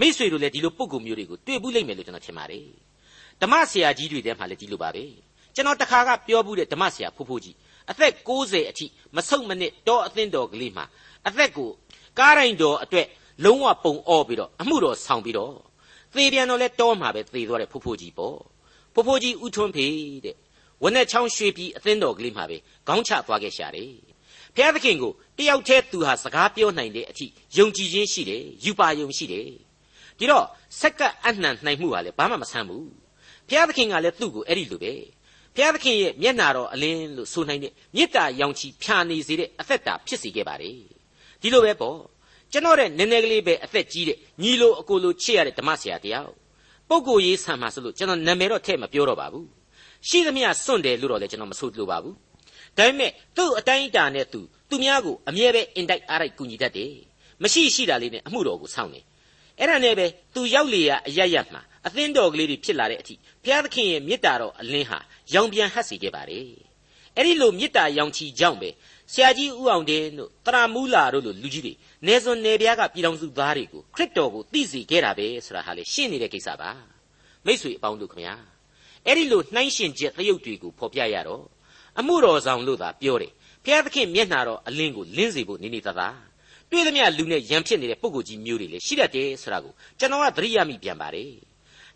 [0.00, 2.66] မိษွေတို့လည်းဒီလိုပုံကူမျိုးတွေကိုတွေ့ဘူးလိမ့်မယ်လို့ကျွန်တော်ထင်ပါတယ်
[3.40, 5.04] ဓမ္မဆရာကြီးတွေထဲမှာလည်းဒီလိုပါပဲ
[5.54, 7.56] ကျွန်တော်တခါကပြောဘူးတဲ့ဓမ္မဆရာဖိုးဖိုးကြီး
[7.90, 8.86] အသက်60အထိ
[9.16, 10.84] မဆုတ်မနစ်တောအသင်းတော်ကလေးမှာ
[11.28, 11.70] အသက်ကို
[12.18, 13.06] ကားတိုင်းတော်အတွက်
[13.44, 15.54] လုံးဝပုံအောပြီးတော့အမှုတော်ဆောင်ပြီးတော့
[16.14, 18.38] သေပြန်တော့လဲတောမှာပဲသေသွားတဲ့ဖိုးဖိုးကြီးပေါ့
[18.94, 19.86] ဖိုးဖိုးကြီးဥထွန်းဖေ
[20.24, 20.36] တဲ့
[20.82, 23.92] ဝနဲ့ချောင်းရွှေပြည်အသင်းတော်ကလေးမှာပဲခေါင်းချသွားခဲ့ရှာတယ်
[24.54, 29.46] ဘုရားသခင်ကိုတယောက်တည်းသူဟာစကားပြောနိုင်တဲ့အထိယုံကြည်ခြင်းရှိတယ်ယူပါယုံရှိတယ်
[30.18, 30.46] ဒီတော့
[30.80, 32.88] စက္ကအနှံနိုင်မှုဟာလည်းဘာမှမဆန်းဘူး
[33.48, 34.92] ဘုရားသခင်ကလည်းသူ့ကိုအဲ့ဒီလိုပဲ
[35.54, 40.78] ဘုရားသခင်ရဲ့မျက်နာတော်အလင်းလို့ဆိုနိုင်တဲ့မေတ္တာရောင်ချီဖြာနေစေတဲ့အသက်တာဖြစ်စေခဲ့ပါတယ်
[41.40, 41.98] ဒီလိုပဲပေါ့
[42.52, 46.32] ကျွန်တော်တဲ့နည်းနည်းကလေးပဲအသက်ကြီးတဲ့ညီလိုအကိုလိုချစ်ရတဲ့ဓမ္မဆရာတယောက်
[46.88, 49.46] ပုဂ္ဂိုလ်ရေးဆံမှာဆိုလို့ကျွန်တော်နာမည်တော့ထည့်မပြောတော့ပါဘူး
[50.08, 52.14] ရှိသမျှစွန့်တယ်လို့တော့လည်းကျွန်တော်မဆိုလိုပါဘူး
[52.76, 56.94] ဒါပေမဲ့သူ့အတိုင်းအတာနဲ့သူသူများကိုအမြဲပဲအင်တိုက်အားတိုက်ကူညီတတ်တယ်
[57.42, 59.00] မရှိရှိတာလေးနဲ့အမှုတော်ကိုစောင့်နေ
[59.58, 64.98] အဲ့ဒါနဲ့ပဲသူရောက်လေရအရရမှာအသင်းတော်ကလေးတွေဖြစ်လာတဲ့အထိဘုရားသခင်ရဲ့မေတ္တာတော်အလင်းဟာ
[65.34, 66.48] ရောင်ပြန်ဟပ်စေခဲ့ပါတယ်
[67.16, 68.70] အဲ့ဒီလိုမေတ္တာရောင်ချီကြောင့်ပဲ
[69.12, 71.74] ဆရာကြီးဦးအောင်တင်တို့တရာမူလာတို့လိုလူကြီးတွေ
[72.06, 76.70] နေစွန်နေပြားကပြည်တော်စုသားတွေကိုခရစ်တော်ကိုသိစေခဲ့တာပဲဆိုတာဟာလေရှင်းနေတဲ့ကိစ္စပါ
[77.46, 78.34] မိษွေအပေါင်းတို့ခမညာ
[79.06, 81.44] အဲ့ဒီလိုနှိုင်းရှင်ချက်သရုပ်တွေကိုဖော်ပြရတော့
[81.98, 83.32] အမှုတော်ဆောင်လို့သာပြောတယ်
[83.64, 86.18] ဘုရားသခင်မျက်နှာတော်အလင်းကိုလင်းစေဖို့နေနေသားသား
[86.70, 91.32] တွေ့သမျှလူနဲ့ရံဖြစ်နေတဲ့ပုံကိုကြီးမျိုးတွေလည်းရှိတတ်တယ်ဆိုတာကိုကျွန်တော်ကသတိရမိပြန်ပါတယ်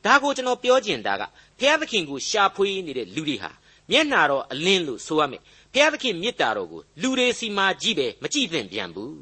[0.04, 1.22] ဒါကိုကျွန်တော်ပြောကျင်တာက
[1.58, 3.50] ဘုရားသခင်ကိုရှာဖွေနေတဲ့လူတွေဟာ
[3.90, 9.20] မျက်နာတော်အလင်းလို့ဆိုရမယ်ဘုရားသခင်မေတ္တာတော်ကိုလူတွေစီမှာကြည့်ပဲမကြည့်သင့်ပြန်ဘူး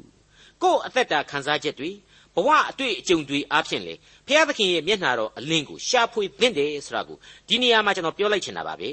[0.61, 1.91] ကိုယ့်အသက်တာခံစားချက်တွေ
[2.35, 3.93] ဘဝအတွေ့အကြုံတွေအားဖြင့်လေ
[4.27, 8.91] ဘုရားသခင်ရဲ့မျက်နာတော်အလင်းကိုရှာဖွေသင့်တယ်ဆိုတာကိုဒီနေရာမှာကျွန်တော်ပြောလိုက်ချင်တာပါပဲ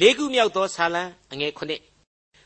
[0.00, 1.80] လေးခုမြောက်သောဆာလံအငယ်ခုနှစ်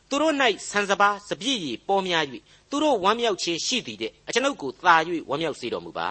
[0.08, 0.34] သူတို့၌
[0.70, 2.24] ဆန်စပါးစပြည့်ရည်ပေါ်များ၍
[2.70, 4.94] သူတို့ဝမ်းမြောက်ခြင်းရှိသည်တဲ့အကျွန်ုပ်ကိုသာ၍
[5.30, 6.10] ဝမ်းမြောက်စေတော်မူပါ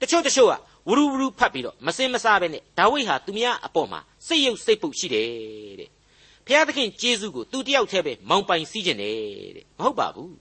[0.00, 0.54] တချို့တချို့က
[0.88, 5.28] ဝရူဝရူဖတ်ပြီးတော့မစင်မစားပဲနဲ့ဒါဝိဒ်ဟာသူများအပေါ်မှာစိတ်ယုတ်စိတ်ပုတ်ရှိတယ်
[5.80, 5.90] တဲ့
[6.46, 9.14] ဘုရားသခင်ကျေးဇူးကိုသူတယောက်တည်းပဲမောင်ပိုင်စီးကျင်တယ်
[9.56, 10.34] တဲ့မဟုတ်ပါဘူး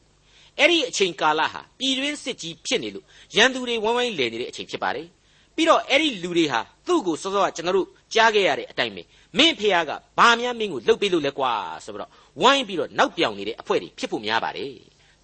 [0.59, 3.05] အဲ့ဒီအချိန်ကာလဟာပြည်တွင်းစစ်ကြီးဖြစ်နေလို့
[3.35, 5.07] ရန်သူတွေဝိုင်းဝိုင်းလည်နေတဲ့အချိန်ဖြစ်ပါတယ်
[5.55, 9.01] ပြီးတော့အဲ့ဒီလူတွေဟာသူ့ကိုစောစောကကျွန်တော်တို့ကြားခဲ့ရတဲ့အတိုင်းပဲ
[9.37, 11.51] မင်းဖေကဘာများမင်းကိုလှုပ်ပေးလို့လဲကွာ
[11.85, 14.73] ဆိုပြီးတော့ဝိုင်းပြီးတော့နောက်ပြောင်နေတဲ့အဖွဲတွေဖြစ်ဖို့များပါတယ်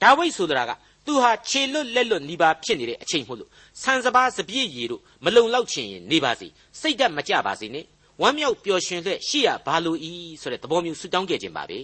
[0.01, 0.71] ဒါဝိဒ်ဆိုတာက
[1.05, 3.49] သူဟာခြေလွတ်လက်လွတ်နီးပါးဖြစ်နေတဲ့အချိန်မို့လို့
[3.81, 6.47] ဆန်စပါးစပြည့်ရည်တို့မလုံလောက်ချင်ရင်နေပါစေ
[6.79, 7.85] စိတ်ဓာတ်မကြပါစေနဲ့
[8.21, 11.79] ဝမ်းမြောက်ပျော်ရွှင်တဲ့ရှိရဘာလို့ဤဆိုတဲ့သဘောမျိုးဆုတောင်းခဲ့ခြင်းပါပဲ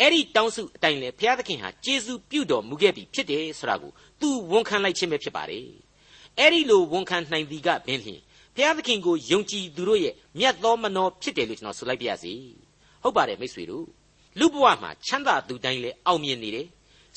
[0.00, 5.66] အဲ့ဒီတောင်းစုအတိုင်းလေဘုရားသခင်ဟာကျေးဇူးပြုတော်မူခဲ့ပြီဖြစ်တယ်ဆိုတာကိုသူဝန်ခံလိုက်ခြင်းပဲဖြစ်ပါတယ်
[6.38, 8.20] အဲ့ဒီလိုဝန်ခံနိုင်သည်ကဘင်းလျင်
[8.56, 12.32] ဘုရားသခင်ကိုယုံကြည်သူတို့ရဲ့မြတ်သောမနောဖြစ်တယ်လို့ကျွန်တော်ဆိုလိုက်ပါရစေ
[13.02, 13.86] ဟုတ်ပါတယ်မိတ်ဆွေတို့
[14.38, 16.66] လူဘဝမှာချမ်းသာသူတိုင်းလည်းအောင်မြင်နေတယ်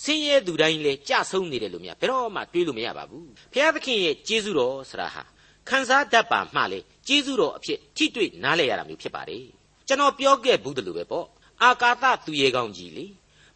[0.03, 5.23] ဆင်းရဲသူတိုင်းလည်းကြဆုံးနေတယ်လို့များဘယ်တော့မှတွေးလို့မရပါဘူးဘုရားသခင်ရဲ့ကျေးဇူးတော်ဆရာဟာ
[5.69, 9.45] ခံစားတတ်ပါမှလေကျေးဇူးတော်အဖြစ်ထိတွေ့နားလည်ရတာမျိုးဖြစ်ပါတယ်
[9.87, 11.27] ကျွန်တော်ပြောခဲ့ဘူးတလို့ပဲပေါ့
[11.63, 13.05] အာကာသသူရေကောင်းကြီးလေ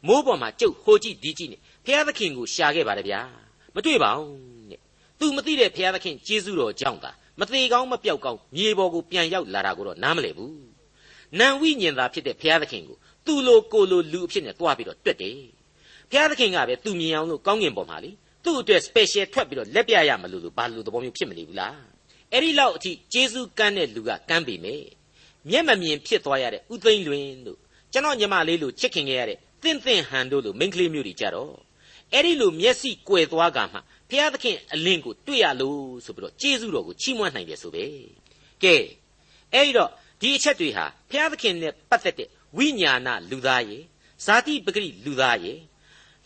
[0.08, 3.22] မိုးပေါ်မှာကြုတ်ဟိုကြည့်ဒီကြည့်နေဘုရားသခင်ကိုရှာခဲ့ပါတယ်ဗျာ
[3.76, 4.80] မတွေ့ပါဘူးတဲ့
[5.20, 10.56] သူမသိတဲ့ဘုရားသခင်ကျေးဇူးတော်ကြောင့်သာမသေးကောင်းမပြောက်ကောင်းမြေပေါ်ကိုပြန်ရောက်လာတာကိုတော့နားမလည်ဘူး
[11.40, 15.38] နံဝိညာဉ်သာဖြစ်တဲ့ဘုရားသခင်ကိုသူ့လိုကိုလိုလူအဖြစ်နဲ့တွားပြီးတော့တွက်တယ်
[16.14, 18.12] ဘုရားသခင်ကပဲသူမြင်အောင်လို့ကောင်းကင်ပေါ်မှာလေ
[18.44, 21.78] သူ့အတွက် special ထွက်ပြီးတော့လက်ပြရမလို့လို့ဘာလို့သဘောမျိုးဖြစ်မနေဘူးလား
[22.32, 24.84] အဲ့ဒီလောက်အထိဂျေဇုကမ်းတဲ့လူကကမ်းပေမယ်
[25.50, 27.58] မျက်မမြင်ဖြစ်သွားရတဲ့ဥသိမ့်လွင်တို့
[27.94, 31.54] ကျွန်တော်ညီမလေးလိုချစ်ခင်ခဲ့ရတဲ့တင့်တင့်ဟန်တို့လိုမိန်းကလေးမျိုးတွေကြတော့
[32.14, 33.78] အဲ့ဒီလိုမျက်စိကွယ်သွားကမှ
[34.10, 37.86] ဘုရားသခင်အလင်းကိုတွေ့ရလို့ဆိုပြီးတော့ဂျေဇုတော်ကိုချီးမွမ်းနိုင်တယ်ဆိုပဲ
[38.64, 38.76] ကဲ
[39.54, 39.90] အဲ့ဒီတော့
[40.22, 43.84] ဒီအချက်တွေဟာဘုရားသခင်နဲ့ပတ်သက်တဲ့ဝိညာဏလူသားရဲ့
[44.26, 45.58] ဇာတိပဂရိလူသားရဲ့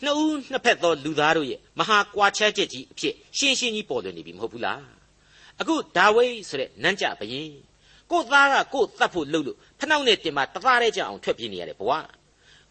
[0.04, 4.82] နှစ်ဦးနှစ်ဖက်သောလူသားတို့ရဲ့မဟာကွာခြားချက်ကြီးအဖြစ်ရှင်းရှင်းကြီးပေါ်လွင်နေပြီမဟုတ်ဘူးလား
[5.62, 7.50] အခုဒါဝိဒ်ဆိုတဲ့နန်းကြဘရင်
[8.12, 11.92] ကိုသားကကိုတတ်ဖို့လှုပ်လို့ဖနှောက်နဲ့တင်မှာတသားတည်းကြအောင်ထွက်ပြေးနေရတဲ့ဘဝ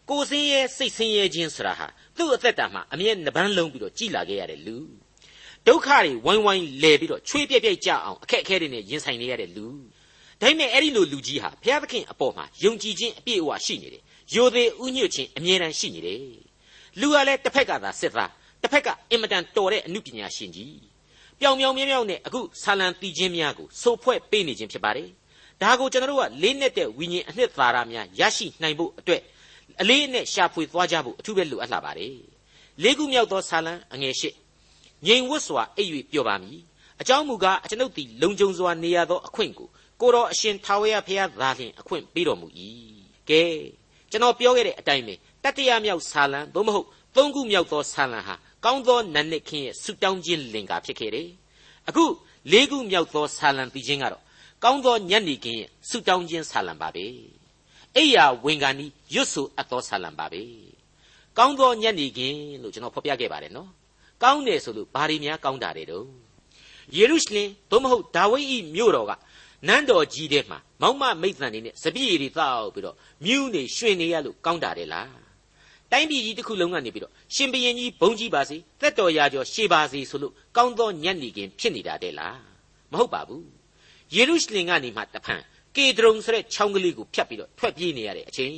[0.09, 1.87] ကိုစင်းရဲစိတ်ဆင်းရဲခြင်းဆိုတာဟာ
[2.17, 4.77] သူ့အသက်တာမှာအမြဲနှပန်းလုံးပြီးတော့ကြည်လာခဲ့ရတဲ့လူ
[5.67, 9.65] ဒုက္ခတွေဝိုင်းဝိုင်းလဲပြီးတော့ချွေးပြက်ပြက်ကြအောင်အခက်အခဲတွေနဲ့ရင်ဆိုင်နေရတဲ့လူ
[10.41, 16.46] ဒါပေမဲ့အဲ့ဒီလိုလူကြီးဟာဘုရားသခင်အပေါ်မှာယုံကြည်ခြင်းအပြည့်အဝရှိနေတယ်ယိုသေးဥညွတ်ခြင်းအမြဲတမ်းရှိနေတယ်
[17.01, 18.31] လူကလည်းတစ်ဖက်ကသာစစ်သား
[18.61, 20.79] တစ်ဖက်ကအင်မတန်တော်တဲ့အမှုပညာရှင်ကြီး
[21.39, 25.09] ပြောင်ပြောင်မြောက်မြောက်နဲ့အခုဆာလံတီးခြင်းများကိုစိုးဖွဲ့ပေးနေခြင်းဖြစ်ပါတယ်
[25.61, 29.21] ဒါကိုကျွန်တော်တို့ကလေးနဲ့တဲ့ဝိညာဉ်အနှစ်သာရများရရှိနိုင်ဖို့အတွက်
[29.81, 32.15] အလေးနဲ့ရှာဖွေသွားကြဖို့အထူးပဲလိုအပ်လာပါတယ်
[32.83, 34.29] လေးခုမြောက်သောဆာလံအငယ်ရှိ
[35.05, 36.59] ငြိမ်ဝတ်စွာအိပ်၍ပြောပါမည်
[37.01, 39.67] အကြောင်းမူကားအကျွန်ုပ်သည်လုံခြုံစွာနေရသောအခွင့်ကို
[40.01, 42.47] ကိုတော်အရှင်ထာဝရဘုရားသာလျှင်အခွင့်ပေးတော်မူ၏
[43.29, 43.43] ကဲ
[44.11, 51.29] ကျွန်တော်ပြောခဲ့တဲ့အတိုင်းပဲ တတိယမြောက်ဆာလံသို့မဟုတ်သုံးခုမြောက်သောဆာလံဟာကောင်းသောနတ်နှစ်ခင်းရဲ့ဆုတောင်းခြင်းလင်္ကာဖြစ်ခဲ့တယ်
[51.87, 52.05] အခု
[52.51, 54.23] လေးခုမြောက်သောဆာလံပြီးခြင်းကတော့
[54.63, 57.05] ကောင်းသောညနေခင်းရဲ့ဆုတောင်းခြင်းဆာလံပါပဲ
[57.95, 60.41] အိယာဝင်ကန်ဤရွတ်ဆိုအပ်သောဆာလံပါပဲ
[61.37, 63.69] ကောင်းသောညနေခင်းလို့ကျွန်တော်ဖော်ပြခဲ့ပါတယ်နော်
[64.23, 66.05] ကောင်းတယ်ဆိုလို့ဘာတွေများကောင်းတာတွေတော့
[66.95, 69.11] ယေရုရှလင်သို့မဟုတ်ဒါဝိဒ်ဤမြို့တော်က
[69.67, 72.95] နန်းတော်ကြီးထဲမှာမောက်မမိတ်ဆန်နေနဲ့စပြည့်ရီတောက်ပြီးတော့
[73.25, 75.26] မြူးနေရွှင်နေရလို့ကောင်းတာတယ်လား
[75.91, 82.39] တိုင်းပြည်ကြီးတစ်ခုလုံးကနေပြီးတော့ရှင်ဘရင်ကြီးဘုံကြီးပါစေသက်တော်ရာကျော်ရှေးပါစေဆိုလို့ကောင်းသောညံ့နေခင်ဖြစ်နေတာတဲ့လား
[82.91, 83.45] မဟုတ်ပါဘူး
[84.15, 85.41] ယေရုရှလင်ကနေမှတဖန်
[85.75, 88.53] ကေဒရုံဆိုတဲ့ချောင်းကလေးကိုဖြတ်ပြီးတော့ထွက်ပြေးနေရတဲ့အချိန်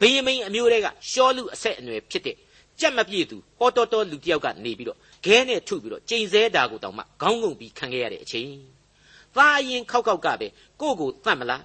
[0.00, 2.36] ဘယင်မိန်အမျိုးတွေကရှောလူအဆက်အနွယ်ဖြစ်တဲ့
[2.80, 8.50] ကြက်မပြည့်သူဟောတော်တော်လူတယောက်ကနေပြီးတော့ခဲနဲ့ထုပြီးတော့ကျိန်ဆဲတာကိုတောင်မှခေါင်းငုံပြီးခံခဲ့ရတဲ့အချိန်
[9.36, 10.46] သားအရင်ခောက်ခောက်ကပဲ
[10.80, 11.64] ကိုယ့်ကိုတတ်မလား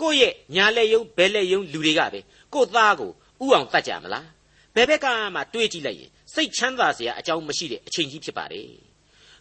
[0.00, 2.20] ကိုယ့်ရဲ့ညာလက်ယုံဘဲလက်ယုံလူတွေကပဲ
[2.54, 3.10] ကိုယ့်သားကို
[3.44, 4.28] ဥအောင်တတ်ကြမလား
[4.74, 8.68] ဘယ်ဘက်ကမှတွေးကြည့်လိုက်ရင်စိတ်ချမ်းသာစရာအကြောင်းမရှိတဲ့အချိန်ကြီးဖြစ်ပါတယ်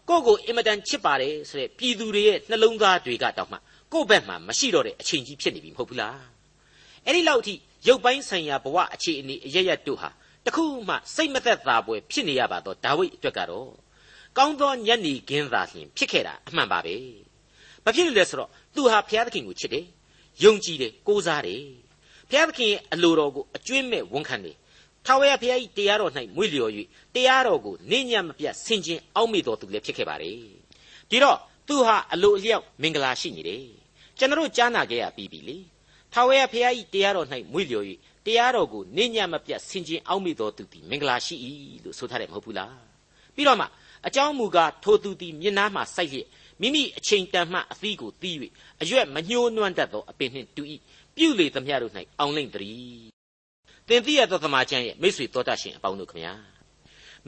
[0.09, 3.57] ကိုယ့်ကိုအင်မတန်ချစ်ပါတယ်ဆိုတဲ့ပြည်သူတွေရဲ့နှလုံးသားတွေကတောင်မှ
[3.93, 6.19] ကိုယ့်ဘက်မှာမရှိတော့တဲ့အချိန်ကြီးဖြစ်နေပြီမဟုတ်ဘူးလား
[7.05, 7.55] အဲ့ဒီလောက်အထိ
[7.87, 10.09] ရုပ်ပိုင်းဆိုင်ရာဘဝအခြေအနေအရရက်တို့ဟာ
[10.45, 13.69] တခုမှစိတ်မသက်သာပွဲဖြစ်နေရပါတော့ဒါဝိဒ်အတွက်ကတော့
[14.37, 16.95] ကောင်းသောညနေခင်းသာလျှင်ဖြစ်ခဲ့တာအမှန်ပါပဲ
[17.83, 19.85] ဘာဖြစ်လို့လဲဆိုတော့သူဟာဘုရားသခင်ကိုချစ်တယ်
[20.43, 21.63] ယုံကြည်တယ်ကိုးစားတယ်
[22.29, 24.55] ဘုရားသခင်ရဲ့အလိုတော်ကိုအကျွင့်မဲ့ဝန်ခံတယ်
[25.05, 26.71] ထာဝရဘုရား၏တရားတော်၌မွေ့လျော်၍
[27.15, 30.37] တရားတော်ကိုနေညံ့မပြတ်ဆင်ခြင်အောက်မေ့တော်သူလည်းဖြစ်ခဲ့ပါတယ်
[31.09, 31.37] ဒီတော့
[31.67, 33.65] သူဟာအလိုအလျောက်မင်္ဂလာရှိနေတယ်
[34.17, 35.57] ကျွန်တော်ကြားနာခဲ့ရပြီးပြီလေ
[36.13, 37.85] ထာဝရဘုရား၏တရားတော်၌မွေ့လျော်၍
[38.25, 41.35] တရားတော်ကိုနေညံ့မပြတ်ဆင်ခြင်အောက်မေ့တော်သူသည်မင်္ဂလာရှိ၏
[41.83, 42.75] လို့ဆိုထားတယ်မဟုတ်ဘူးလား
[43.35, 43.65] ပြီးတော့မှ
[44.07, 46.27] အကြောင်းမူကားထိုသူသည်မျက်နှာမှစိုက်လျက်
[46.61, 48.35] မိမိအချိန်တန်မှအသီးကိုတီး၍
[48.81, 50.63] အရွက်မညှိုးနွမ်းတတ်သောအပင်နှင့်တူ၏
[51.19, 53.09] ပြုလေသမျှတို့၌အောင်လိမ့်တည်း
[53.87, 56.33] သင်သိရသောသမာကျမ်းရဲ့မိတ်ဆွေတော်တတ်ရှင်အပေါင်းတို့ခမညာ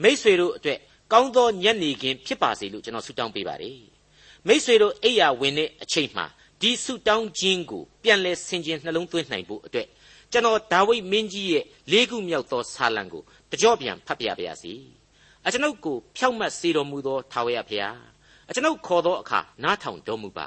[0.02, 0.78] မိတ်ဆွေတို့အတွက်
[1.12, 3.80] ကောင်းသောညနေခင်းဖြစ်ပါစေလို့ကျွန်တော်ဆုတောင်းပေးပါတယ်
[4.46, 6.26] မိတ်ဆွေတို့အိယာဝင်တဲ့အချိန်မှာ
[6.60, 9.86] ဒီဆုတောင်းခြင်းကိုပြန်လဲဆင်ခြင်နှလုံးသွင်းနိုင်ဖို့အတွက်
[10.32, 14.74] ကျွန်တော်ဒါဝိဒ်မင်းကြီးရဲ့လေးခုမြောက်သောဆာလံကိုတကြော့ပြန်ဖတ်ပြပါရစေ
[15.46, 17.98] အကျွန်ုပ်ကိုဖြောက်မှတ်စေတော်မူသောထာဝရဘုရား
[18.48, 20.46] အကျွန်ုပ်ခေါ်သောအခါနားထောင်တော်မူပါ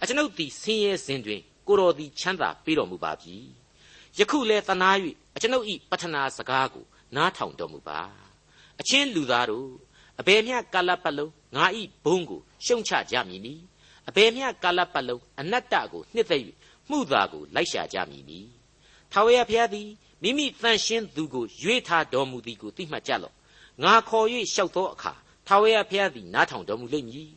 [0.00, 3.36] အကျွန်ုပ်သည်ဆင်းရဲစဉ်တွင် ကိုတော်သည်ချမ်းသာပေးတော်မူပါပြီ
[4.18, 4.90] ယခုလဲသနာ၍
[5.36, 6.84] အကျွန်ုပ်ဤပထနာစကားကို
[7.16, 8.00] နားထောင်တော်မူပါ
[8.80, 9.68] အချင်းလူသားတို့
[10.20, 13.54] အဘယ်မျှကာလပတ်လုံးငါဤဘုန်းကိုရှုံချကြမည်နီ
[14.08, 16.42] အဘယ်မျှကာလပတ်လုံးအနတ္တကိုနှစ်သက်၍
[16.90, 18.40] မှုသာကိုလိုက်ရှာကြမည်နီ
[19.12, 19.88] ထာဝရဘုရားသည်
[20.22, 23.34] မိမိတန်ရှင်းသူကိုရွေးထားတော်မူသည်ကိုသိမှတ်ကြလော့
[23.82, 25.12] ငါခေါ်၍လျှောက်သောအခါ
[25.46, 27.30] ထာဝရဘုရားသည်နားထောင်တော်မူလိမ့်မည်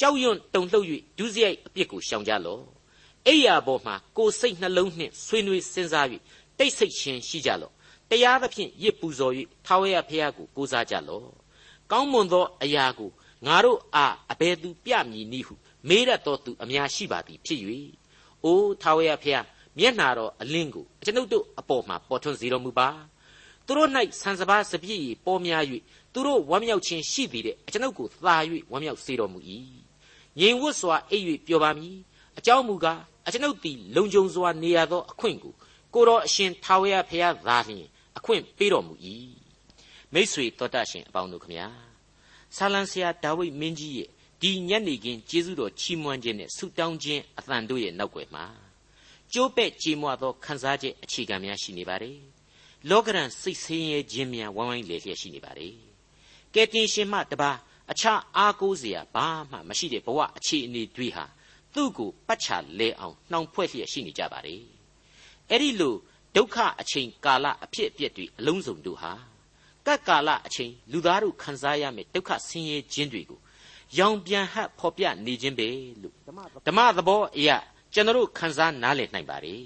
[0.00, 0.86] ကြောက်ရွံ့တုန်လှုပ်၍
[1.18, 2.77] ဒုစရိုက်အပြစ်ကိုရှောင်ကြလော့
[3.26, 6.06] အိယာပေါ်မှာကိုယ်စိတ်နှလုံးနှင့်ဆွေးနွေးစဉ်းစား၍
[6.58, 7.72] တိတ်ဆိတ်ခြင်းရှိကြလော့
[8.10, 9.32] တရားသဖြင့်ရစ်ပူဇော်၍
[9.66, 11.28] ထာဝရဘုရားကိုကိုးစားကြလော့
[11.90, 13.10] ကောင်းမွန်သောအရာကို
[13.46, 15.54] ငါတို့အားအဘယ်သူပြမည်နည်းဟု
[15.88, 17.60] မေးရတော်သူအများရှိပါသည်ဖြစ်၍
[18.44, 19.46] အိုးထာဝရဘုရား
[19.78, 22.88] မျက်နာတော်အလင်းကိုကျွန်ုပ်တို့အပေါ်မှာပေါ်ထွန်းစေတော်မူပါ
[23.66, 25.64] သူတို့၌ဆန်စပါးစပြည့်ပေါ်များ၍
[26.12, 28.36] သူတို့ဝမ်းမြောက်ခြင်းရှိသည်တဲ့အကျွန်ုပ်ကိုသာ၍
[28.70, 29.38] ဝမ်းမြောက်စေတော်မူ၏
[30.38, 31.96] ငြိမ်ဝတ်စွာအိပ်၍ပျော်ပါမည်
[32.38, 35.54] အကြောင်းမူကားအကျွန်ုပ်သည်လုံခြုံစွာနေရသောအခွင့်ကို
[35.94, 37.86] ကိုတော်အရှင်ထာဝရဘုရားသာလျှင်
[38.18, 38.94] အခွင့်ပေးတော်မူ၏
[40.12, 41.68] မိษွေတော်တတ်ရှင်အပေါင်းတို့ခမညာ
[42.56, 44.08] ဆာလံဆရာဒါဝိဒ်မင်းကြီးရဲ့
[44.42, 48.46] ဒီညနေခင်းကျေးဇူးတော်ချီးမွမ်းခြင်းနဲ့ဆုတောင်းခြင်းအသံတို့ရဲ့နောက်ွယ်မှာ
[49.32, 52.18] ကျိုးပဲ့ကြေးမွသောခံစားချက်အခြေခံများရှိနေပါတယ်
[52.90, 55.74] လောကရန်စိတ်ဆင်းရဲခြင်းများဝိုင်းဝိုင်းလေလျက်ရှိနေပါတယ်
[56.54, 57.50] ကဲတင်ရှင်မှတပါ
[57.90, 61.24] အခြားအားကိုးစရာဘာမှမရှိတဲ့ဘဝအခြေအနေတွေဟာ
[61.74, 64.62] သူ့ကိုပတ်ချလဲအောင်နှောင်ဖွဲ့လျက်ရှိနေကြပါတယ်
[65.50, 65.94] အဲ့ဒီလို
[66.36, 69.12] ဒုက္ခအချိန်ကာလအဖြစ်အပျက်တွေအလုံးစုံတို့ဟာ
[69.86, 73.40] ကတ်ကာလအချိန်လူသားတို့ခံစားရမယ့်ဒုက္ခဆင်းရဲခြင်းတွေကို
[73.98, 75.68] ရောင်ပြန်ဟပ်ဖော်ပြနေခြင်းပဲ
[76.02, 76.14] လို့
[76.66, 77.56] ဓမ္မသဘောအရာ
[77.94, 79.56] ကျွန်တော်တို့ခံစားနားလည်နိုင်ပါ रे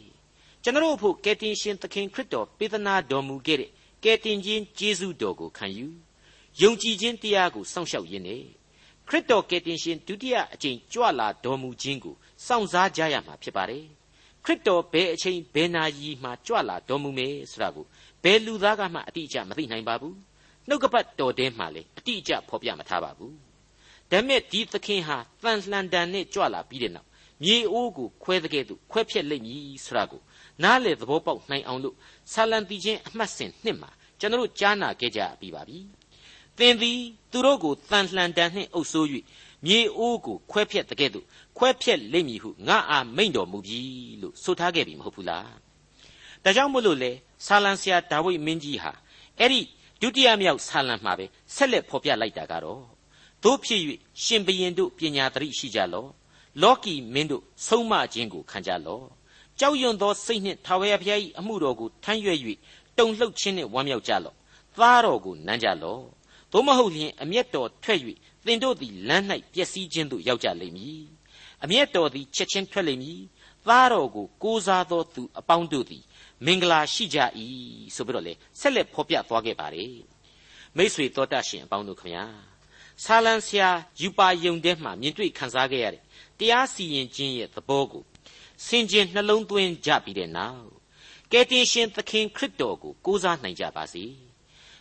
[0.63, 3.71] ကျွန်တော်ဖို့ကယ်တင်ရှင်သခင်ခရစ်တော်ပေးသနာတော်မူခဲ့တဲ့
[4.05, 5.87] ကယ်တင်ခြင်းကျေးဇူးတော်ကိုခံယူ
[6.61, 8.45] ယုံကြည်ခြင်းတရားကိုစောင့်ရှောက်ရင်းနဲ့
[9.09, 12.15] ခရစ်တော်ကယ်တင်ရှင်ဒုတိယအကြိမ်ကြွလာတော်မူခြင်းကို
[12.47, 13.85] စောင့်စားကြရမှာဖြစ်ပါတယ်
[14.45, 17.87] ခရစ်တော်ဘယ်အချိန်ဘယ်နာရီမှကြွလာတော်မူမယ်ဆိုတာကို
[18.23, 20.17] ဘယ်လူသားကမှအတိအကျမသိနိုင်ပါဘူး
[20.69, 23.35] နှုတ်ကပတ်တော်ထဲမှာလည်းအတိအကျဖော်ပြမထားပါဘူး
[24.11, 27.09] ဒါမဲ့ဒီသခင်ဟာတန်လှန်တန်နဲ့ကြွလာပြီးတဲ့နောက်
[27.43, 30.23] မြေအိုးကိုခွဲတဲ့ကဲ့သို့ခွဲဖြက်လိမ့်မည်ဆိုတာကို
[30.63, 31.97] နားလေသဘောပေါက်နိုင်အောင်လို့
[32.33, 35.79] ဆာလံတီချင်းအမှတ်စဉ်နှစ်မှာကျွန်တော်တို့ကြားနာခဲ့ကြပြီးပါပြီ
[36.59, 39.07] သင်သည်သူတို့ကိုတန်လှန်တန်နှင့်အုပ်ဆိုး၍
[39.67, 43.81] မြေအိုးကိုခွဲဖြက်တဲ့ကဲ့သို့ခွဲဖြက်လိမ့်မည်ဟုငါအားမိန့်တော်မူပြီ
[44.23, 45.51] လို့ဆိုထားခဲ့ပြီမဟုတ်ဘူးလား
[46.45, 47.11] ဒါကြောင့်မို့လို့လေ
[47.47, 48.93] ဆာလံဆရာဒါဝိဒ်မင်းကြီးဟာ
[49.39, 49.61] အဲ့ဒီ
[50.01, 52.83] ဒုတိယမြောက်ဆာလံမှာပဲဆက်လက်ဖော်ပြလိုက်တာကတော့
[53.45, 53.81] တို့ဖြစ်၍
[54.23, 56.11] ရှင်ဘရင်တို့ပညာသတိရှိကြလော့
[56.63, 59.05] လောကီမင်းတို့ဆုံးမခြင်းကိုခံကြလော့
[59.61, 62.39] ကြောက်ရွံ့သောစိတ်နှင့်ထာဝရဘုရား၏အမှုတော်ကိုထမ်းရွက်၍
[62.99, 64.37] တုန်လှုပ်ခြင်းနှင့်ဝမ်းမြောက်ကြလော့
[64.79, 66.03] သားတော်ကိုနမ်းကြလော့
[66.53, 68.01] သို့မဟုတ်လျှင်အမျက်တော်ထွက်၍
[68.47, 71.03] သင်တို့သည်လမ်း၌ပျက်စီးခြင်းသို့ရောက်ကြလိမ့်မည်
[71.65, 73.21] အမျက်တော်သည်ချက်ချင်းထွက်လိမ့်မည်
[73.69, 76.05] သားတော်ကိုကိုးစားသောသူအပေါင်းတို့သည်
[76.47, 77.19] မင်္ဂလာရှိကြ၏
[77.95, 79.97] ဆိုပြီးတော့လေဆက်လက်ဖော်ပြသွားခဲ့ပါတယ်
[80.77, 82.25] မိษွေတော်တတ်ရှင်အပေါင်းတို့ခမညာ
[83.05, 83.69] ဆာလံဆရာ
[84.01, 86.03] ယူပါယုံထဲမှာမြင်တွေ့ခန်းစားခဲ့ရတဲ့
[86.39, 88.03] တရားစီရင်ခြင်းရဲ့သဘောကို
[88.67, 90.69] စင်ကြင်နှလုံးသွင်းကြပြီးတဲ့နောက်
[91.33, 94.05] ကယ်တင်ရှင်သခင်ခရစ်တော်ကိုကိုးစားနိုင်ကြပါစေ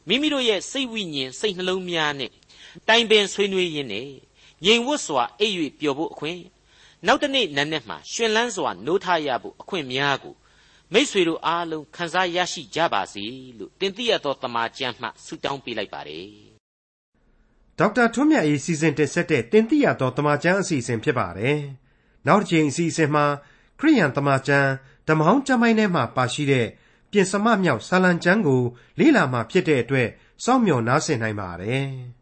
[0.08, 2.32] မိမိတို့ရဲ့စိတ်ဝိညာဉ်စိတ်နှလုံးများနဲ့
[2.88, 4.08] တိုင်ပင်ဆွေးနွေးရင်းနဲ့
[4.66, 6.42] ငြိမ်ဝတ်စွာအိပ်၍ပျော်ဖို့အခွင့်
[7.06, 10.36] နောက်တနေ့နံနက်မှာရှင်လန်းစွာနိုးထရဖို့အခွင့်များကို
[10.94, 13.24] မိษွေတို့အားလုံးခံစားရရှိကြပါစေ
[13.58, 16.28] လို့တင်ပြရသောတမန်ကျမ်းမှဆုတောင်းပေးလိုက်ပါတယ်
[17.80, 21.60] ဒေါက်တာထွန်းမြတ်အေးစီစဉ်တင်ဆက်တဲ့တင်ပြရသောတမန်ကျမ်းအစီအစဉ်ဖြစ်ပါတယ်
[22.28, 23.26] နောက်တစ်ချိန်အစီအစဉ်မှာ
[23.80, 24.70] ခရိယန်တမန်ကျမ်း
[25.08, 26.68] ဓမ္မဟောင်းကျမ်းပိုင်းထဲမှာပါရှိတဲ့
[27.12, 28.62] ပြင်စမမြောက်ဆာလံကျမ်းကို
[29.00, 30.10] လေ့လာမှဖြစ်တဲ့အတွက်
[30.44, 31.88] စောင့်မျှော်နားဆင်နိုင်ပါတယ်။